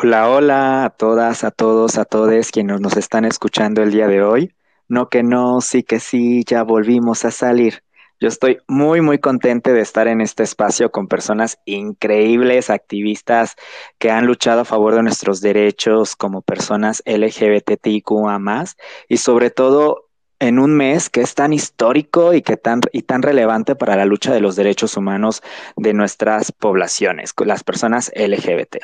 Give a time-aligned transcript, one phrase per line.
[0.00, 4.22] Hola, hola a todas, a todos, a todes quienes nos están escuchando el día de
[4.22, 4.54] hoy.
[4.86, 7.82] No que no, sí que sí, ya volvimos a salir.
[8.20, 13.56] Yo estoy muy, muy contente de estar en este espacio con personas increíbles, activistas
[13.98, 18.38] que han luchado a favor de nuestros derechos como personas LGBTIQA
[19.08, 20.07] y sobre todo
[20.40, 24.04] en un mes que es tan histórico y que tan y tan relevante para la
[24.04, 25.42] lucha de los derechos humanos
[25.76, 28.76] de nuestras poblaciones, las personas LGBT.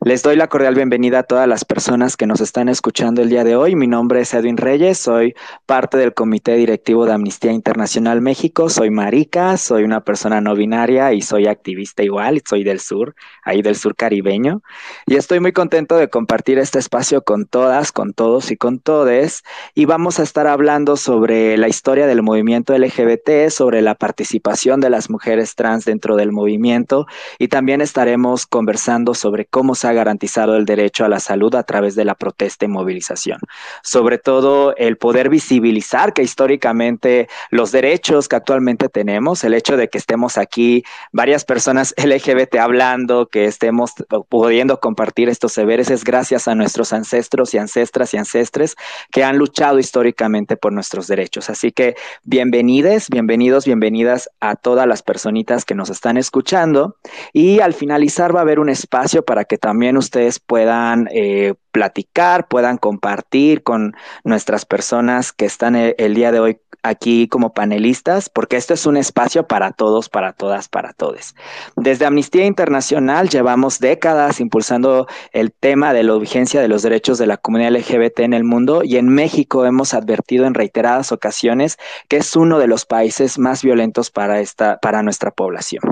[0.00, 3.44] Les doy la cordial bienvenida a todas las personas que nos están escuchando el día
[3.44, 3.76] de hoy.
[3.76, 5.34] Mi nombre es Edwin Reyes, soy
[5.66, 11.12] parte del Comité Directivo de Amnistía Internacional México, soy marica, soy una persona no binaria
[11.12, 14.62] y soy activista igual, soy del sur, ahí del sur caribeño,
[15.06, 19.44] y estoy muy contento de compartir este espacio con todas, con todos y con todes
[19.74, 24.90] y vamos a estar hablando sobre la historia del movimiento LGBT, sobre la participación de
[24.90, 27.06] las mujeres trans dentro del movimiento
[27.38, 31.62] y también estaremos conversando sobre cómo se ha garantizado el derecho a la salud a
[31.62, 33.40] través de la protesta y movilización.
[33.82, 39.88] Sobre todo el poder visibilizar que históricamente los derechos que actualmente tenemos, el hecho de
[39.88, 43.92] que estemos aquí varias personas LGBT hablando, que estemos
[44.28, 48.76] pudiendo compartir estos saberes es gracias a nuestros ancestros y ancestras y ancestres
[49.10, 51.50] que han luchado históricamente por nuestros derechos.
[51.50, 56.96] Así que bienvenides, bienvenidos, bienvenidas a todas las personitas que nos están escuchando.
[57.32, 62.48] Y al finalizar va a haber un espacio para que también ustedes puedan eh, platicar,
[62.48, 68.28] puedan compartir con nuestras personas que están el, el día de hoy aquí como panelistas,
[68.28, 71.34] porque esto es un espacio para todos, para todas, para todos.
[71.76, 77.26] Desde Amnistía Internacional llevamos décadas impulsando el tema de la vigencia de los derechos de
[77.26, 81.76] la comunidad LGBT en el mundo y en México hemos advertido en reiteradas ocasiones
[82.08, 85.82] que es uno de los países más violentos para, esta, para nuestra población.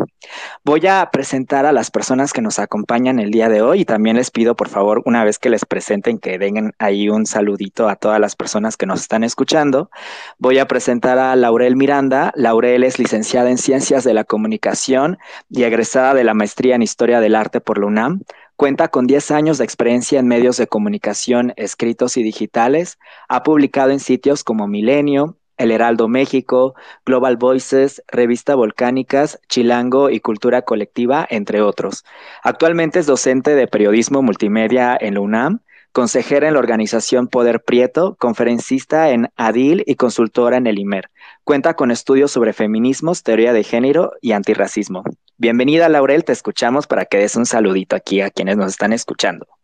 [0.65, 4.17] Voy a presentar a las personas que nos acompañan el día de hoy y también
[4.17, 7.97] les pido por favor una vez que les presenten que den ahí un saludito a
[7.97, 9.91] todas las personas que nos están escuchando.
[10.39, 12.33] Voy a presentar a Laurel Miranda.
[12.35, 15.19] Laurel es licenciada en Ciencias de la Comunicación
[15.51, 18.23] y egresada de la Maestría en Historia del Arte por la UNAM.
[18.57, 22.99] Cuenta con 10 años de experiencia en medios de comunicación escritos y digitales.
[23.29, 26.75] Ha publicado en sitios como Milenio, El Heraldo México,
[27.05, 32.05] Global Voices, Revista Volcánicas, Chilango y Cultura Colectiva, entre otros.
[32.43, 35.61] Actualmente es docente de periodismo multimedia en la UNAM
[35.97, 41.09] consejera en la organización Poder Prieto, conferencista en ADIL y consultora en el IMER.
[41.43, 45.05] Cuenta con estudios sobre feminismos, teoría de género y antirracismo.
[45.39, 49.56] Bienvenida, Laurel, te escuchamos para que des un saludito aquí a quienes nos están escuchando.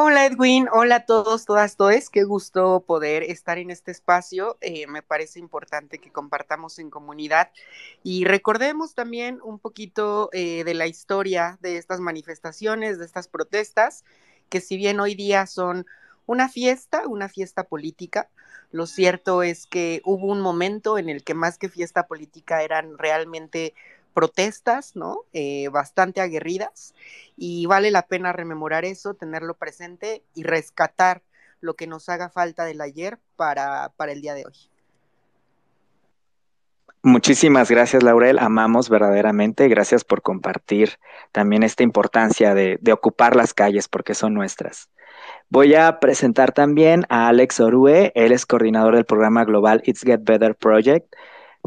[0.00, 4.56] Hola Edwin, hola a todos, todas, todes, qué gusto poder estar en este espacio.
[4.60, 7.50] Eh, me parece importante que compartamos en comunidad
[8.04, 14.04] y recordemos también un poquito eh, de la historia de estas manifestaciones, de estas protestas
[14.48, 15.84] que si bien hoy día son
[16.26, 18.30] una fiesta, una fiesta política,
[18.70, 22.98] lo cierto es que hubo un momento en el que más que fiesta política eran
[22.98, 23.74] realmente
[24.18, 25.20] protestas, ¿no?
[25.32, 26.92] Eh, bastante aguerridas
[27.36, 31.22] y vale la pena rememorar eso, tenerlo presente y rescatar
[31.60, 34.54] lo que nos haga falta del ayer para, para el día de hoy.
[37.04, 38.40] Muchísimas gracias, Laurel.
[38.40, 39.68] Amamos verdaderamente.
[39.68, 40.98] Gracias por compartir
[41.30, 44.90] también esta importancia de, de, ocupar las calles porque son nuestras.
[45.48, 48.10] Voy a presentar también a Alex Orue.
[48.16, 51.14] Él es coordinador del programa global It's Get Better Project.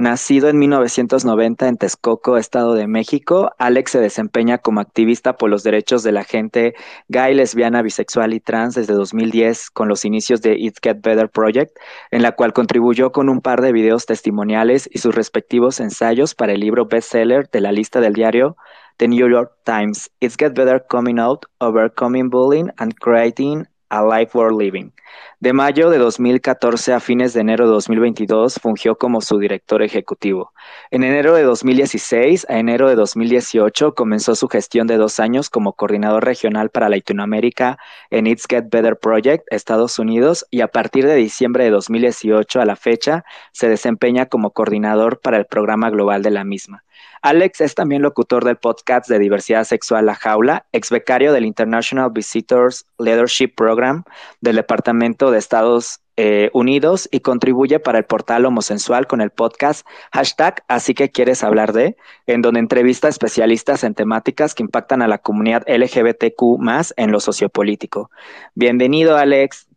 [0.01, 5.61] Nacido en 1990 en Texcoco, Estado de México, Alex se desempeña como activista por los
[5.61, 6.73] derechos de la gente
[7.07, 11.77] gay, lesbiana, bisexual y trans desde 2010 con los inicios de It Get Better Project,
[12.09, 16.53] en la cual contribuyó con un par de videos testimoniales y sus respectivos ensayos para
[16.53, 18.57] el libro bestseller de la lista del diario
[18.97, 24.35] The New York Times, It's Get Better Coming Out, Overcoming Bullying and Creating a Life
[24.35, 24.93] Worth Living.
[25.41, 30.53] De mayo de 2014 a fines de enero de 2022 fungió como su director ejecutivo.
[30.91, 35.73] En enero de 2016 a enero de 2018 comenzó su gestión de dos años como
[35.73, 37.79] coordinador regional para Latinoamérica
[38.11, 42.65] en It's Get Better Project, Estados Unidos, y a partir de diciembre de 2018 a
[42.65, 46.83] la fecha se desempeña como coordinador para el programa global de la misma.
[47.23, 52.09] Alex es también locutor del podcast de diversidad sexual La Jaula, ex becario del International
[52.11, 54.03] Visitors Leadership Program
[54.39, 59.85] del Departamento de Estados eh, Unidos y contribuye para el portal homosensual con el podcast
[60.11, 61.95] hashtag Así que quieres hablar de,
[62.25, 67.11] en donde entrevista a especialistas en temáticas que impactan a la comunidad LGBTQ más en
[67.11, 68.09] lo sociopolítico.
[68.55, 69.67] Bienvenido, Alex.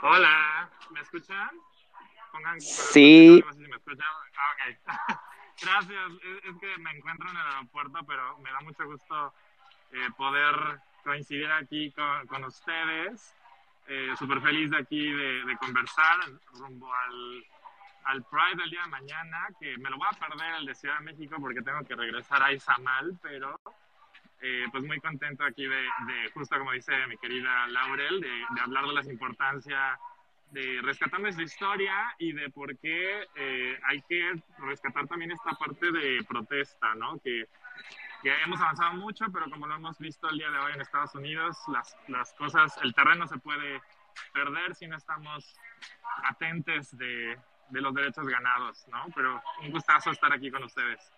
[0.00, 1.50] Hola, ¿me escuchan?
[2.30, 3.42] Pongan, sí.
[5.62, 6.10] Gracias,
[6.44, 9.32] es, que me encuentro en el aeropuerto, pero me da mucho gusto
[9.92, 13.36] eh, poder coincidir aquí con, con ustedes.
[13.86, 16.18] Eh, Súper feliz de aquí de, de, conversar
[16.54, 17.44] rumbo al,
[18.04, 20.98] al Pride del día de mañana, que me lo voy a perder el de Ciudad
[20.98, 23.60] de México porque tengo que regresar a Izamal, pero
[24.40, 28.60] eh, pues muy contento aquí de, de, justo como dice mi querida Laurel, de, de
[28.60, 29.98] hablar de las importancia
[30.54, 35.90] de rescatar nuestra historia y de por qué eh, hay que rescatar también esta parte
[35.90, 37.18] de protesta, ¿no?
[37.18, 37.48] Que,
[38.22, 41.14] que, hemos avanzado mucho, pero como lo hemos visto el día de hoy en Estados
[41.16, 43.82] Unidos, las, las cosas, el terreno se puede
[44.32, 45.56] perder si no estamos
[46.22, 47.36] atentes de,
[47.70, 49.06] de los derechos ganados, ¿no?
[49.12, 51.12] Pero un gustazo estar aquí con ustedes.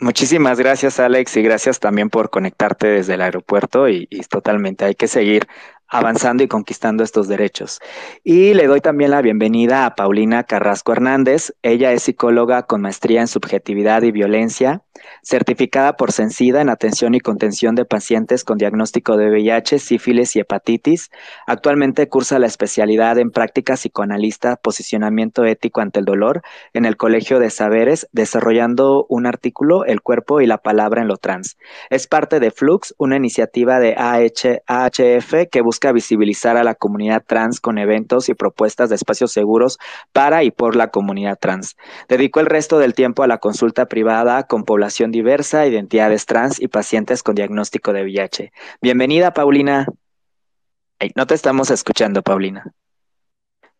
[0.00, 5.08] Muchísimas gracias, Alex, y gracias también por conectarte desde el aeropuerto y, totalmente hay que
[5.08, 5.48] seguir
[5.88, 7.80] avanzando y conquistando estos derechos.
[8.22, 11.52] Y le doy también la bienvenida a Paulina Carrasco Hernández.
[11.62, 14.82] Ella es psicóloga con maestría en subjetividad y violencia,
[15.22, 20.40] certificada por Censida en atención y contención de pacientes con diagnóstico de VIH, sífilis y
[20.40, 21.10] hepatitis.
[21.46, 26.42] Actualmente cursa la especialidad en práctica psicoanalista, posicionamiento ético ante el dolor
[26.72, 31.16] en el Colegio de Saberes, desarrollando un artículo, El cuerpo y la palabra en lo
[31.16, 31.56] trans.
[31.90, 37.22] Es parte de Flux, una iniciativa de AH, AHF que busca visibilizar a la comunidad
[37.26, 39.78] trans con eventos y propuestas de espacios seguros
[40.12, 41.76] para y por la comunidad trans.
[42.08, 46.68] Dedicó el resto del tiempo a la consulta privada con población diversa, identidades trans y
[46.68, 48.52] pacientes con diagnóstico de VIH.
[48.80, 49.86] Bienvenida, Paulina.
[51.14, 52.64] No te estamos escuchando, Paulina.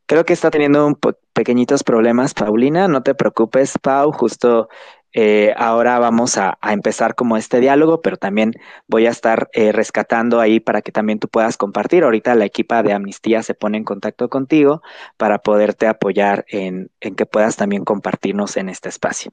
[0.06, 0.98] Creo que está teniendo un
[1.32, 2.88] pequeñitos problemas, Paulina.
[2.88, 4.12] No te preocupes, Pau.
[4.12, 4.68] Justo
[5.12, 8.52] eh, ahora vamos a, empezar como este diálogo, pero también
[8.86, 12.04] voy a estar eh, rescatando ahí para que también tú puedas compartir.
[12.04, 14.82] Ahorita la equipa de Amnistía se pone en contacto contigo
[15.16, 19.32] para poderte apoyar en, en que puedas también compartirnos en este espacio.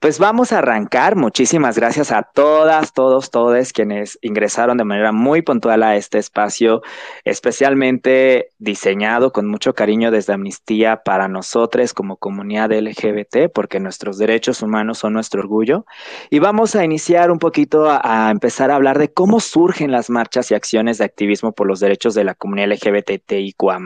[0.00, 1.16] Pues vamos a arrancar.
[1.16, 6.82] Muchísimas gracias a todas, todos, todos quienes ingresaron de manera muy puntual a este espacio,
[7.24, 14.62] especialmente diseñado con mucho cariño desde Amnistía para nosotros como comunidad LGBT, porque nuestros derechos
[14.62, 15.86] humanos son nuestro orgullo.
[16.30, 20.10] Y vamos a iniciar un poquito a, a, empezar a hablar de cómo surgen las
[20.10, 23.78] marchas y acciones de activismo por los derechos de la comunidad LGBTIQA+.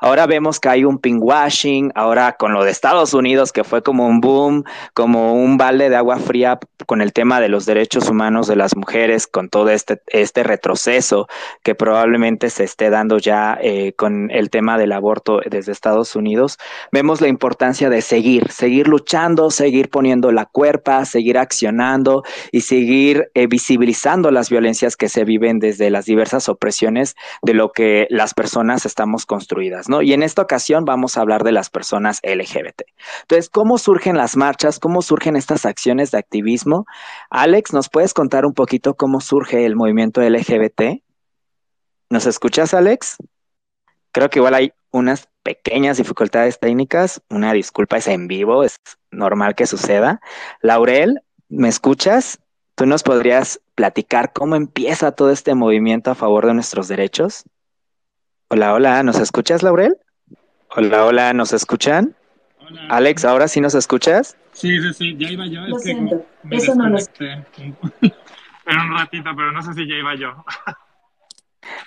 [0.00, 4.06] Ahora vemos que hay un pinkwashing, ahora con lo de Estados Unidos, que fue como
[4.06, 4.64] un boom,
[4.94, 8.76] como un balde de agua fría con el tema de los derechos humanos de las
[8.76, 11.28] mujeres, con todo este, este retroceso
[11.62, 16.58] que probablemente se esté dando ya eh, con el tema del aborto desde Estados Unidos,
[16.92, 22.22] vemos la importancia de seguir, seguir luchando, seguir poniendo la cuerpa, seguir accionando
[22.52, 27.72] y seguir eh, visibilizando las violencias que se viven desde las diversas opresiones de lo
[27.72, 30.02] que las personas estamos construidas, ¿no?
[30.02, 32.82] Y en esta ocasión vamos a hablar de las personas LGBT.
[33.22, 34.78] Entonces, ¿cómo surgen las marchas?
[34.78, 36.84] ¿Cómo surgen estas acciones de activismo?
[37.30, 41.02] Alex, ¿nos puedes contar un poquito cómo surge el movimiento LGBT?
[42.10, 43.16] ¿Nos escuchas, Alex?
[44.12, 47.22] Creo que igual hay unas pequeñas dificultades técnicas.
[47.30, 48.76] Una disculpa, es en vivo, es
[49.10, 50.20] normal que suceda.
[50.60, 52.40] Laurel, ¿me escuchas?
[52.74, 57.44] ¿Tú nos podrías platicar cómo empieza todo este movimiento a favor de nuestros derechos?
[58.48, 59.96] Hola, hola, ¿nos escuchas, Laurel?
[60.74, 62.14] Hola, hola, ¿nos escuchan?
[62.58, 62.86] Hola.
[62.88, 64.36] Alex, ¿ahora sí nos escuchas?
[64.52, 65.60] Sí, sí, sí, ya iba yo.
[65.62, 66.98] Lo es siento, que me eso no lo
[68.66, 70.44] un ratito, pero no sé si ya iba yo.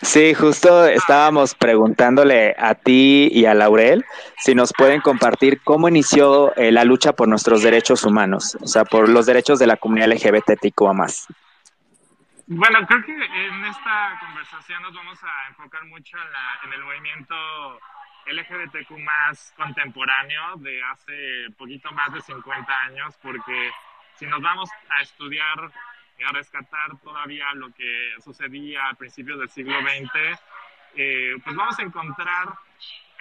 [0.02, 4.06] Sí, justo estábamos preguntándole a ti y a Laurel
[4.38, 8.86] si nos pueden compartir cómo inició eh, la lucha por nuestros derechos humanos, o sea,
[8.86, 11.28] por los derechos de la comunidad LGBTIQ más.
[12.46, 16.84] Bueno, creo que en esta conversación nos vamos a enfocar mucho en, la, en el
[16.84, 17.36] movimiento
[18.26, 23.72] LGBTQ más contemporáneo de hace poquito más de 50 años, porque
[24.16, 25.72] si nos vamos a estudiar
[26.26, 30.40] a rescatar todavía lo que sucedía a principios del siglo XX,
[30.96, 32.50] eh, pues vamos a encontrar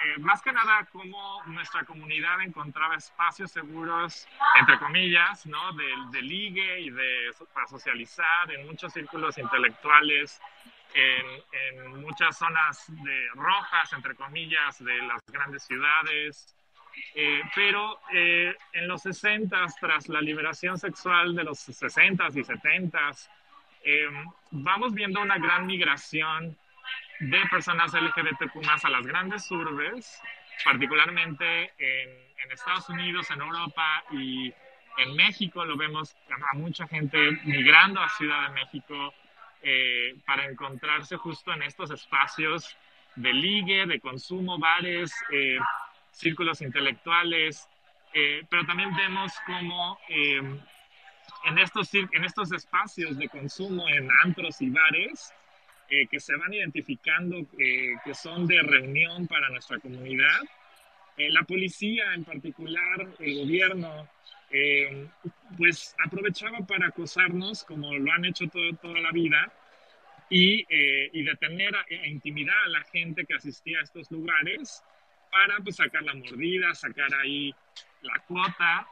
[0.04, 4.26] eh, más que nada cómo nuestra comunidad encontraba espacios seguros,
[4.58, 5.72] entre comillas, ¿no?
[5.72, 10.40] de, de ligue y de, para socializar en muchos círculos intelectuales,
[10.94, 16.54] en, en muchas zonas de rojas, entre comillas, de las grandes ciudades,
[17.14, 23.10] eh, pero eh, en los 60, tras la liberación sexual de los 60 y 70,
[23.84, 24.08] eh,
[24.50, 26.56] vamos viendo una gran migración
[27.20, 30.20] de personas LGBTQ a las grandes urbes,
[30.64, 32.10] particularmente en,
[32.42, 34.52] en, Estados Unidos, en Europa y
[34.98, 35.64] en México.
[35.64, 39.14] Lo vemos a mucha gente migrando a Ciudad de México
[39.64, 42.76] eh, para encontrarse justo en estos espacios
[43.14, 45.56] de ligue, de consumo, bares, eh,
[46.12, 47.68] círculos intelectuales,
[48.14, 50.60] eh, pero también vemos como em,
[51.44, 55.32] en, estos, en estos espacios de consumo, en antros y bares,
[55.88, 60.40] eh, que se van identificando que son de reunión para nuestra comunidad,
[61.18, 64.08] la policía en particular, el gobierno,
[65.58, 69.52] pues aprovechaba para acosarnos, como lo han hecho toda la vida,
[70.30, 74.82] y, y detener e intimidar a la gente que asistía a estos lugares
[75.32, 77.52] para pues, sacar la mordida, sacar ahí
[78.02, 78.86] la cuota.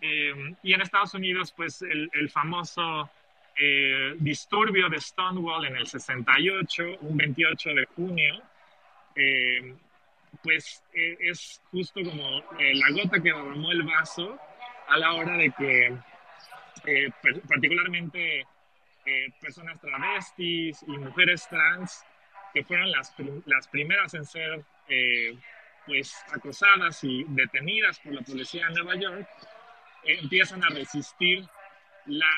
[0.00, 3.10] Eh, y en Estados Unidos, pues el, el famoso
[3.56, 8.40] eh, disturbio de Stonewall en el 68, un 28 de junio,
[9.16, 9.74] eh,
[10.44, 14.38] pues es justo como la gota que derramó el vaso
[14.88, 15.98] a la hora de que
[17.48, 18.46] particularmente
[19.40, 22.04] personas travestis y mujeres trans,
[22.54, 23.12] que fueron las,
[23.46, 24.64] las primeras en ser
[25.90, 29.28] pues acosadas y detenidas por la policía de Nueva York,
[30.04, 31.44] eh, empiezan a resistir
[32.06, 32.30] la,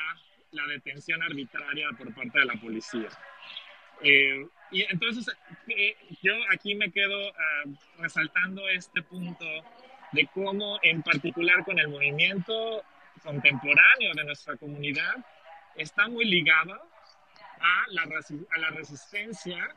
[0.53, 3.11] la, detención arbitraria por parte de la policía.
[4.03, 5.37] Eh, y entonces
[5.69, 7.65] eh, yo aquí me quedo ah,
[7.99, 9.45] resaltando este punto
[10.13, 12.83] de cómo en particular con el movimiento
[13.23, 15.15] contemporáneo de nuestra comunidad
[15.77, 16.73] está muy ligado
[17.61, 19.69] a la, a la resistencia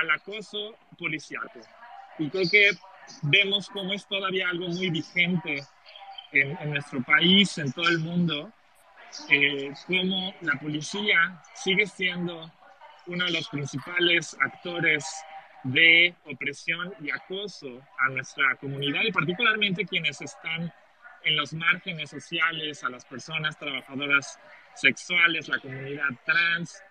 [0.00, 1.60] al acoso policiaco.
[2.18, 2.70] Y creo que
[3.22, 5.64] vemos cómo es todavía algo muy vigente
[6.32, 8.50] en, nuestro país, en todo el mundo,
[9.28, 12.50] eh, cómo la policía sigue siendo
[13.06, 15.04] uno de los principales actores
[15.64, 20.72] de opresión y acoso a nuestra comunidad y particularmente quienes están
[21.24, 24.38] en los márgenes sociales, a las personas trabajadoras
[24.74, 26.82] sexuales, la comunidad trans,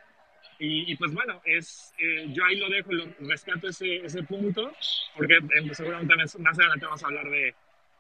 [0.63, 4.71] y, pues bueno, es, eh, yo ahí lo dejo, lo, rescato ese, ese punto,
[5.17, 7.55] porque eh, seguramente más adelante vamos a hablar de,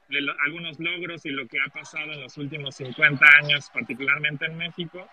[0.09, 4.57] de algunos logros y lo que ha pasado en los últimos 50 años, particularmente en
[4.57, 5.09] México,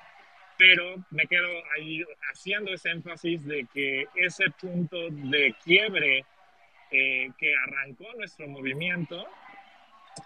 [0.58, 6.26] pero me quedo ahí haciendo ese énfasis de que ese punto de quiebre
[6.90, 9.26] eh, que arrancó nuestro movimiento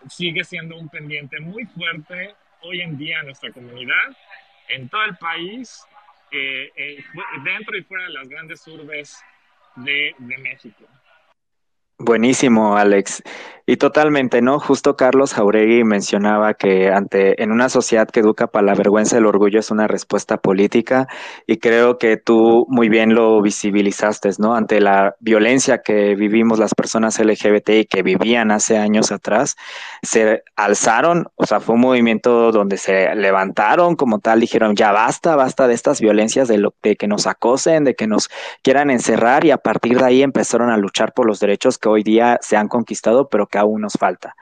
[0.09, 4.17] sigue siendo un pendiente muy fuerte hoy en día en nuestra comunidad,
[4.69, 5.87] en todo el país
[6.33, 7.05] eh,
[7.45, 9.23] dentro y fuera de las grandes urbes
[9.77, 10.85] de, de México.
[11.99, 13.23] Buenísimo, Alex.
[13.65, 14.59] Y totalmente, ¿no?
[14.59, 19.27] Justo Carlos Jauregui mencionaba que ante en una sociedad que educa para la vergüenza el
[19.27, 21.07] orgullo es una respuesta política
[21.47, 24.57] y creo que tú muy bien lo visibilizaste, ¿no?
[24.57, 29.55] Ante la violencia que vivimos las personas LGBTI que vivían hace años atrás,
[30.03, 35.37] se alzaron, o sea, fue un movimiento donde se levantaron como tal, dijeron, ya basta,
[35.37, 38.29] basta de estas violencias, de, lo, de que nos acosen, de que nos
[38.63, 42.03] quieran encerrar y a partir de ahí empezaron a luchar por los derechos que hoy
[42.03, 44.35] día se han conquistado, pero que aún nos falta.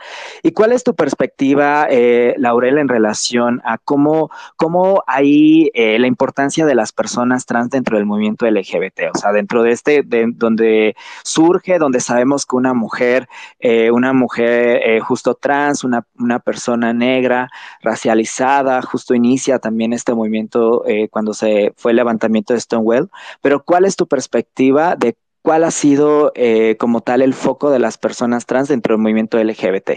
[0.42, 6.06] ¿Y cuál es tu perspectiva, eh, Laurel, en relación a cómo, cómo hay eh, la
[6.06, 9.14] importancia de las personas trans dentro del movimiento LGBT?
[9.14, 13.28] O sea, dentro de este, de, donde surge, donde sabemos que una mujer,
[13.58, 17.50] eh, una mujer eh, justo trans, una, una, persona negra,
[17.82, 23.62] racializada, justo inicia también este movimiento eh, cuando se fue el levantamiento de Stonewall, pero
[23.64, 27.98] ¿cuál es tu perspectiva de ¿cuál ha sido eh, como tal el foco de las
[27.98, 29.90] personas trans dentro del movimiento LGBT?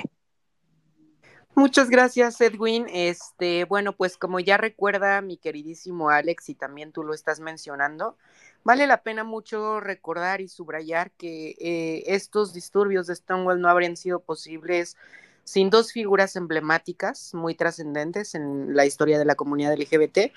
[1.56, 2.88] Muchas gracias, Edwin.
[2.92, 8.18] Este, bueno, pues como ya recuerda mi queridísimo Alex y también tú lo estás mencionando,
[8.64, 13.98] vale la pena mucho recordar y subrayar que eh, estos disturbios de Stonewall no habrían
[13.98, 14.98] sido posibles
[15.44, 20.32] sin dos figuras emblemáticas muy trascendentes en la historia de la comunidad LGBT,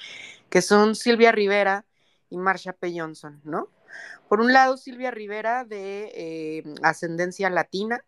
[0.50, 1.86] que son Silvia Rivera
[2.28, 2.92] y Marsha P.
[2.94, 3.68] Johnson, ¿no?
[4.28, 8.04] Por un lado, Silvia Rivera, de eh, ascendencia latina,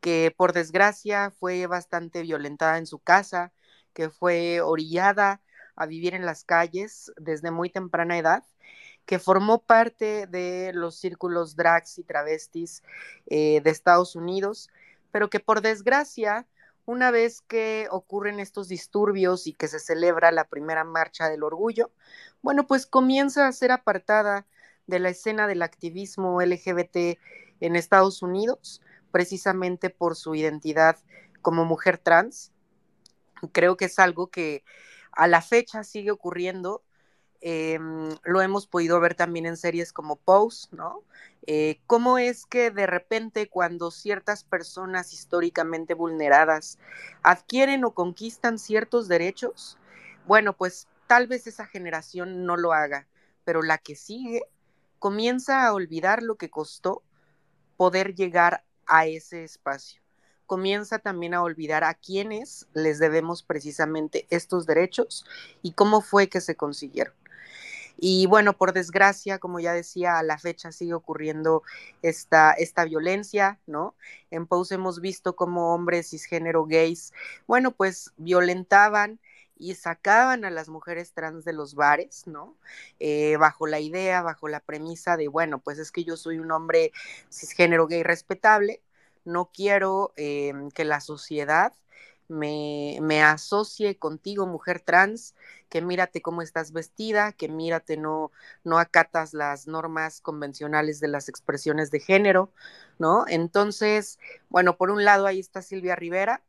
[0.00, 3.52] que por desgracia fue bastante violentada en su casa,
[3.92, 5.42] que fue orillada
[5.76, 8.44] a vivir en las calles desde muy temprana edad,
[9.06, 12.82] que formó parte de los círculos drags y travestis
[13.26, 14.70] eh, de Estados Unidos,
[15.10, 16.46] pero que por desgracia,
[16.84, 21.90] una vez que ocurren estos disturbios y que se celebra la primera marcha del orgullo,
[22.42, 24.46] bueno, pues comienza a ser apartada
[24.88, 27.18] de la escena del activismo LGBT
[27.60, 30.96] en Estados Unidos, precisamente por su identidad
[31.42, 32.52] como mujer trans.
[33.52, 34.64] Creo que es algo que
[35.12, 36.82] a la fecha sigue ocurriendo.
[37.40, 41.04] Em, lo hemos podido ver también en series como Pose, ¿no?
[41.46, 46.78] Eh, ¿Cómo es que de repente cuando ciertas personas históricamente vulneradas
[47.22, 49.78] adquieren o conquistan ciertos derechos,
[50.26, 53.06] bueno, pues tal vez esa generación no lo haga,
[53.44, 54.42] pero la que sigue
[54.98, 57.02] comienza a olvidar lo que costó
[57.76, 60.02] poder llegar a ese espacio.
[60.46, 65.26] comienza también a olvidar a quienes les debemos precisamente estos derechos
[65.62, 67.14] y cómo fue que se consiguieron.
[67.98, 71.64] Y bueno, por desgracia, como ya decía, a la fecha sigue ocurriendo
[72.02, 73.94] esta, esta violencia, ¿no?
[74.30, 77.12] En Pose hemos visto cómo hombres cisgénero gays,
[77.46, 79.20] bueno, pues violentaban
[79.58, 82.56] y sacaban a las mujeres trans de los bares, ¿no?
[83.00, 86.52] Eh, bajo la idea, bajo la premisa de, bueno, pues es que yo soy un
[86.52, 86.92] hombre
[87.30, 88.82] cisgénero gay respetable,
[89.24, 91.72] no quiero eh, que la sociedad
[92.28, 95.34] me, me, asocie contigo, mujer trans,
[95.68, 98.30] que mírate cómo estás vestida, que mírate no,
[98.64, 102.52] no acatas las normas convencionales de las expresiones de género,
[102.98, 103.24] ¿no?
[103.28, 104.18] Entonces,
[104.50, 106.42] bueno, por un lado ahí está Silvia Rivera,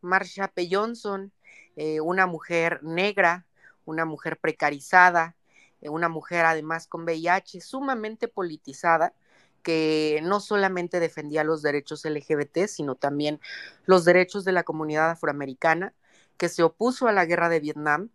[0.00, 0.68] Marsha P.
[0.70, 1.32] Johnson,
[1.76, 3.46] eh, una mujer negra,
[3.84, 5.36] una mujer precarizada,
[5.80, 9.14] eh, una mujer además con VIH, sumamente politizada,
[9.62, 13.40] que no solamente defendía los derechos LGBT, sino también
[13.84, 15.92] los derechos de la comunidad afroamericana,
[16.36, 18.10] que se opuso a la guerra de Vietnam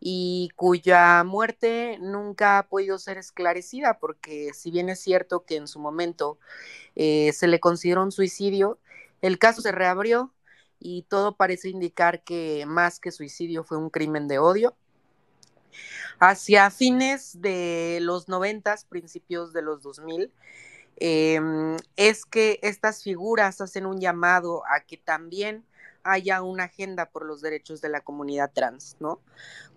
[0.00, 5.68] y cuya muerte nunca ha podido ser esclarecida, porque si bien es cierto que en
[5.68, 6.38] su momento
[6.94, 8.78] eh, se le consideró un suicidio,
[9.22, 10.32] el caso se reabrió
[10.78, 14.76] y todo parece indicar que más que suicidio fue un crimen de odio.
[16.18, 20.32] Hacia fines de los noventas, principios de los 2000,
[20.98, 25.64] Em, es que estas figuras hacen un llamado a que también
[26.02, 29.20] haya una agenda por los derechos de la comunidad trans, ¿no?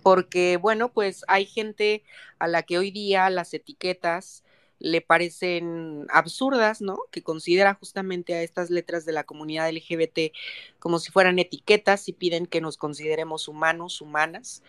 [0.01, 2.03] Porque, bueno, pues hay gente
[2.37, 4.43] a la que hoy día las etiquetas
[4.79, 6.99] le parecen absurdas, ¿no?
[7.11, 10.33] Que considera justamente a estas letras de la comunidad LGBT
[10.79, 14.63] como si fueran etiquetas y piden que nos consideremos humanos, humanas.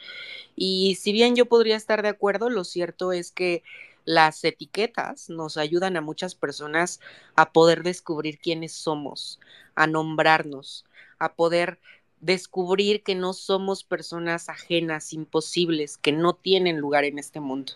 [0.56, 3.62] Y si bien yo podría estar de acuerdo, lo cierto es que
[4.04, 7.00] las etiquetas nos ayudan a muchas personas
[7.36, 9.38] a poder descubrir quiénes somos,
[9.74, 10.84] a nombrarnos,
[11.18, 11.78] a poder
[12.20, 17.72] descubrir que no somos personas ajenas, imposibles, que no tienen lugar en este mundo.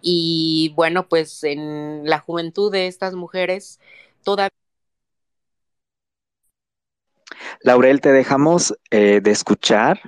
[0.00, 3.80] Y bueno, pues en la juventud de estas mujeres
[4.22, 4.50] todavía...
[7.62, 10.00] Laurel, te dejamos eh, de escuchar.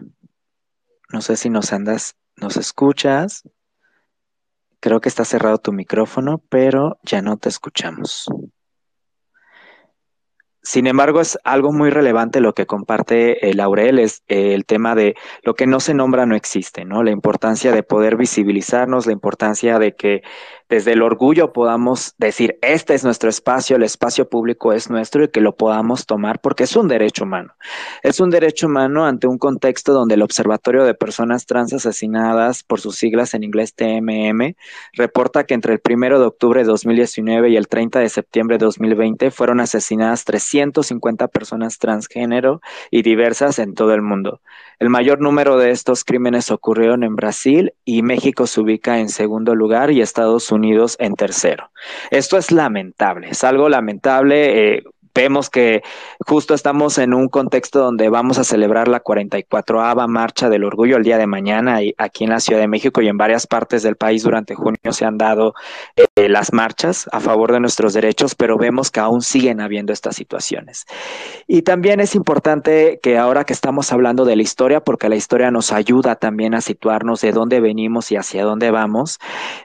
[1.10, 3.42] No sé si nos andas, nos escuchas.
[4.80, 8.28] Creo que está cerrado tu micrófono, pero ya no te escuchamos.
[10.62, 14.94] Sin embargo, es algo muy relevante lo que comparte eh, Laurel, es eh, el tema
[14.94, 17.02] de lo que no se nombra no existe, ¿no?
[17.02, 20.22] La importancia de poder visibilizarnos, la importancia de que
[20.68, 25.28] desde el orgullo podamos decir, este es nuestro espacio, el espacio público es nuestro y
[25.28, 27.54] que lo podamos tomar porque es un derecho humano.
[28.02, 32.80] Es un derecho humano ante un contexto donde el Observatorio de Personas Trans Asesinadas, por
[32.80, 34.54] sus siglas en inglés TMM,
[34.92, 38.66] reporta que entre el 1 de octubre de 2019 y el 30 de septiembre de
[38.66, 44.40] 2020 fueron asesinadas 350 personas transgénero y diversas en todo el mundo.
[44.78, 49.56] El mayor número de estos crímenes ocurrieron en Brasil y México se ubica en segundo
[49.56, 51.70] lugar y Estados Unidos en tercero.
[52.10, 54.76] Esto es lamentable, es algo lamentable.
[54.76, 54.84] Eh,
[55.18, 55.82] vemos que
[56.24, 61.02] justo estamos en un contexto donde vamos a celebrar la 44ava Marcha del Orgullo el
[61.02, 63.96] día de mañana y aquí en la Ciudad de México y en varias partes del
[63.96, 65.54] país durante junio se han dado
[65.96, 70.14] eh, las marchas a favor de nuestros derechos, pero vemos que aún siguen habiendo estas
[70.14, 70.86] situaciones.
[71.48, 75.50] Y también es importante que ahora que estamos hablando de la historia, porque la historia
[75.50, 79.18] nos ayuda también a situarnos de dónde venimos y hacia dónde vamos,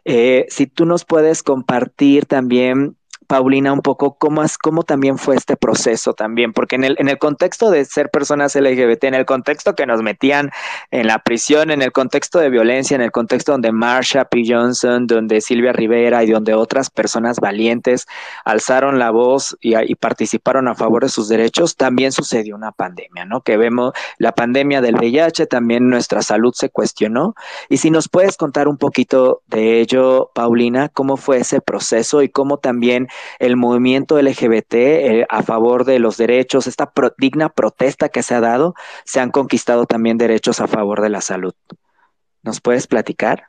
[0.03, 5.55] eh, si tú nos puedes compartir también Paulina, un poco cómo, cómo también fue este
[5.55, 9.75] proceso también, porque en el, en el contexto de ser personas LGBT, en el contexto
[9.75, 10.51] que nos metían
[10.91, 14.43] en la prisión, en el contexto de violencia, en el contexto donde Marsha P.
[14.47, 18.05] Johnson, donde Silvia Rivera y donde otras personas valientes
[18.45, 23.25] alzaron la voz y, y participaron a favor de sus derechos, también sucedió una pandemia,
[23.25, 23.41] ¿no?
[23.41, 27.36] Que vemos la pandemia del VIH, también nuestra salud se cuestionó.
[27.69, 32.29] Y si nos puedes contar un poquito de ello, Paulina, cómo fue ese proceso y
[32.29, 33.07] cómo también
[33.39, 38.39] el movimiento LGBT eh, a favor de los derechos, esta digna protesta que se ha
[38.39, 41.54] dado, se han conquistado también derechos a favor de la salud.
[42.41, 43.45] ¿Nos puedes platicar?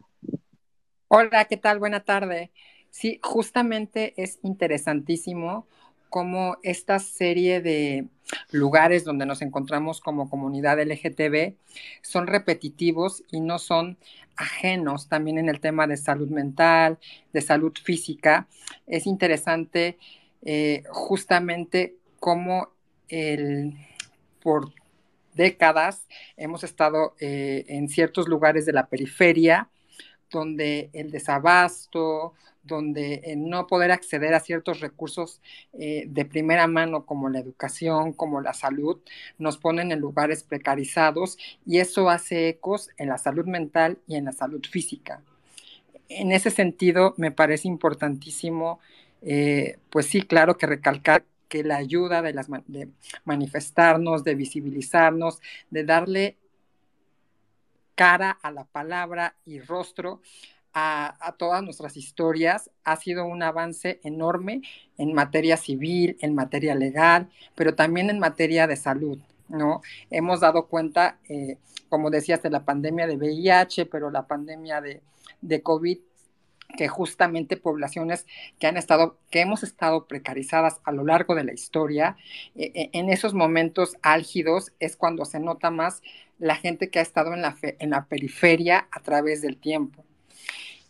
[1.08, 1.78] Hola, ¿qué tal?
[1.78, 2.52] Buena tarde.
[2.90, 5.66] Sí, justamente es interesantísimo
[6.14, 8.06] cómo esta serie de
[8.52, 11.56] lugares donde nos encontramos como comunidad LGTB
[12.02, 13.98] son repetitivos y no son
[14.36, 17.00] ajenos también en el tema de salud mental,
[17.32, 18.46] de salud física.
[18.86, 19.98] Es interesante
[20.42, 22.68] eh, justamente cómo
[23.08, 23.76] el,
[24.40, 24.72] por
[25.34, 29.68] décadas hemos estado eh, en ciertos lugares de la periferia
[30.34, 35.40] donde el desabasto, donde no poder acceder a ciertos recursos
[35.74, 38.98] eh, de primera mano como la educación, como la salud,
[39.38, 44.24] nos ponen en lugares precarizados y eso hace ecos en la salud mental y en
[44.24, 45.22] la salud física.
[46.08, 48.80] En ese sentido, me parece importantísimo,
[49.22, 52.88] eh, pues sí, claro que recalcar que la ayuda de, las, de
[53.24, 56.36] manifestarnos, de visibilizarnos, de darle
[57.94, 60.20] cara a la palabra y rostro
[60.74, 64.62] a, todas nuestras historias ha sido un avance enorme
[64.98, 69.82] en materia civil, en materia legal, pero también en materia de salud, ¿no?
[70.10, 75.00] Hemos dado cuenta, eh, como decías, de la pandemia de VIH, pero la pandemia de,
[75.40, 75.98] de COVID
[76.76, 78.26] que justamente poblaciones
[78.58, 82.16] que han estado, que hemos estado precarizadas a lo largo de la historia,
[82.54, 86.02] eh, eh, en esos momentos álgidos es cuando se nota más
[86.38, 90.04] la gente que ha estado en la, en la periferia a través del tiempo.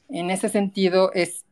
[0.09, 1.45] En ese sentido, es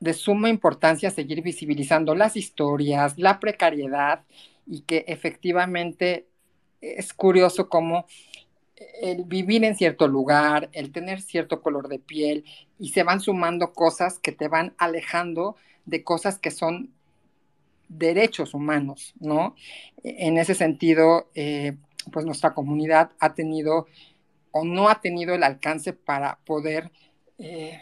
[0.00, 4.24] de suma importancia seguir visibilizando las historias, la precariedad
[4.66, 6.26] y que efectivamente
[6.80, 8.06] es curioso cómo
[9.00, 12.44] el vivir en cierto lugar, el tener cierto color de piel
[12.78, 16.90] y se van sumando cosas que te van alejando de cosas que son
[17.88, 19.54] derechos humanos, ¿no?
[20.02, 21.76] En ese sentido, eh,
[22.12, 23.86] pues nuestra comunidad ha tenido
[24.50, 26.90] o no ha tenido el alcance para poder
[27.38, 27.78] eh,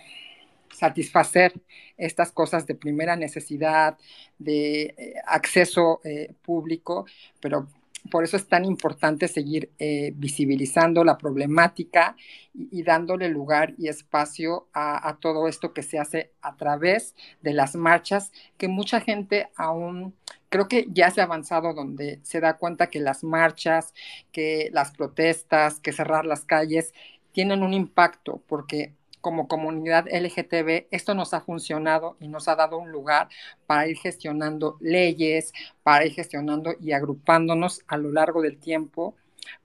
[0.72, 1.52] satisfacer
[1.96, 3.96] estas cosas de primera necesidad,
[4.38, 6.00] de eh, acceso
[6.42, 7.06] público,
[7.40, 7.68] pero
[8.10, 9.70] por eso es tan importante seguir
[10.14, 12.16] visibilizando la problemática
[12.52, 17.54] y, dándole lugar y espacio a, a, todo esto que se hace a través de
[17.54, 20.14] las marchas, que mucha gente aún
[20.54, 23.92] creo que ya se ha avanzado donde se da cuenta que las marchas,
[24.30, 26.94] que las protestas, que cerrar las calles
[27.32, 32.76] tienen un impacto porque como comunidad LGTB, esto nos ha funcionado y nos ha dado
[32.76, 33.30] un lugar
[33.66, 39.14] para ir gestionando leyes, para ir gestionando y agrupándonos a lo largo del tiempo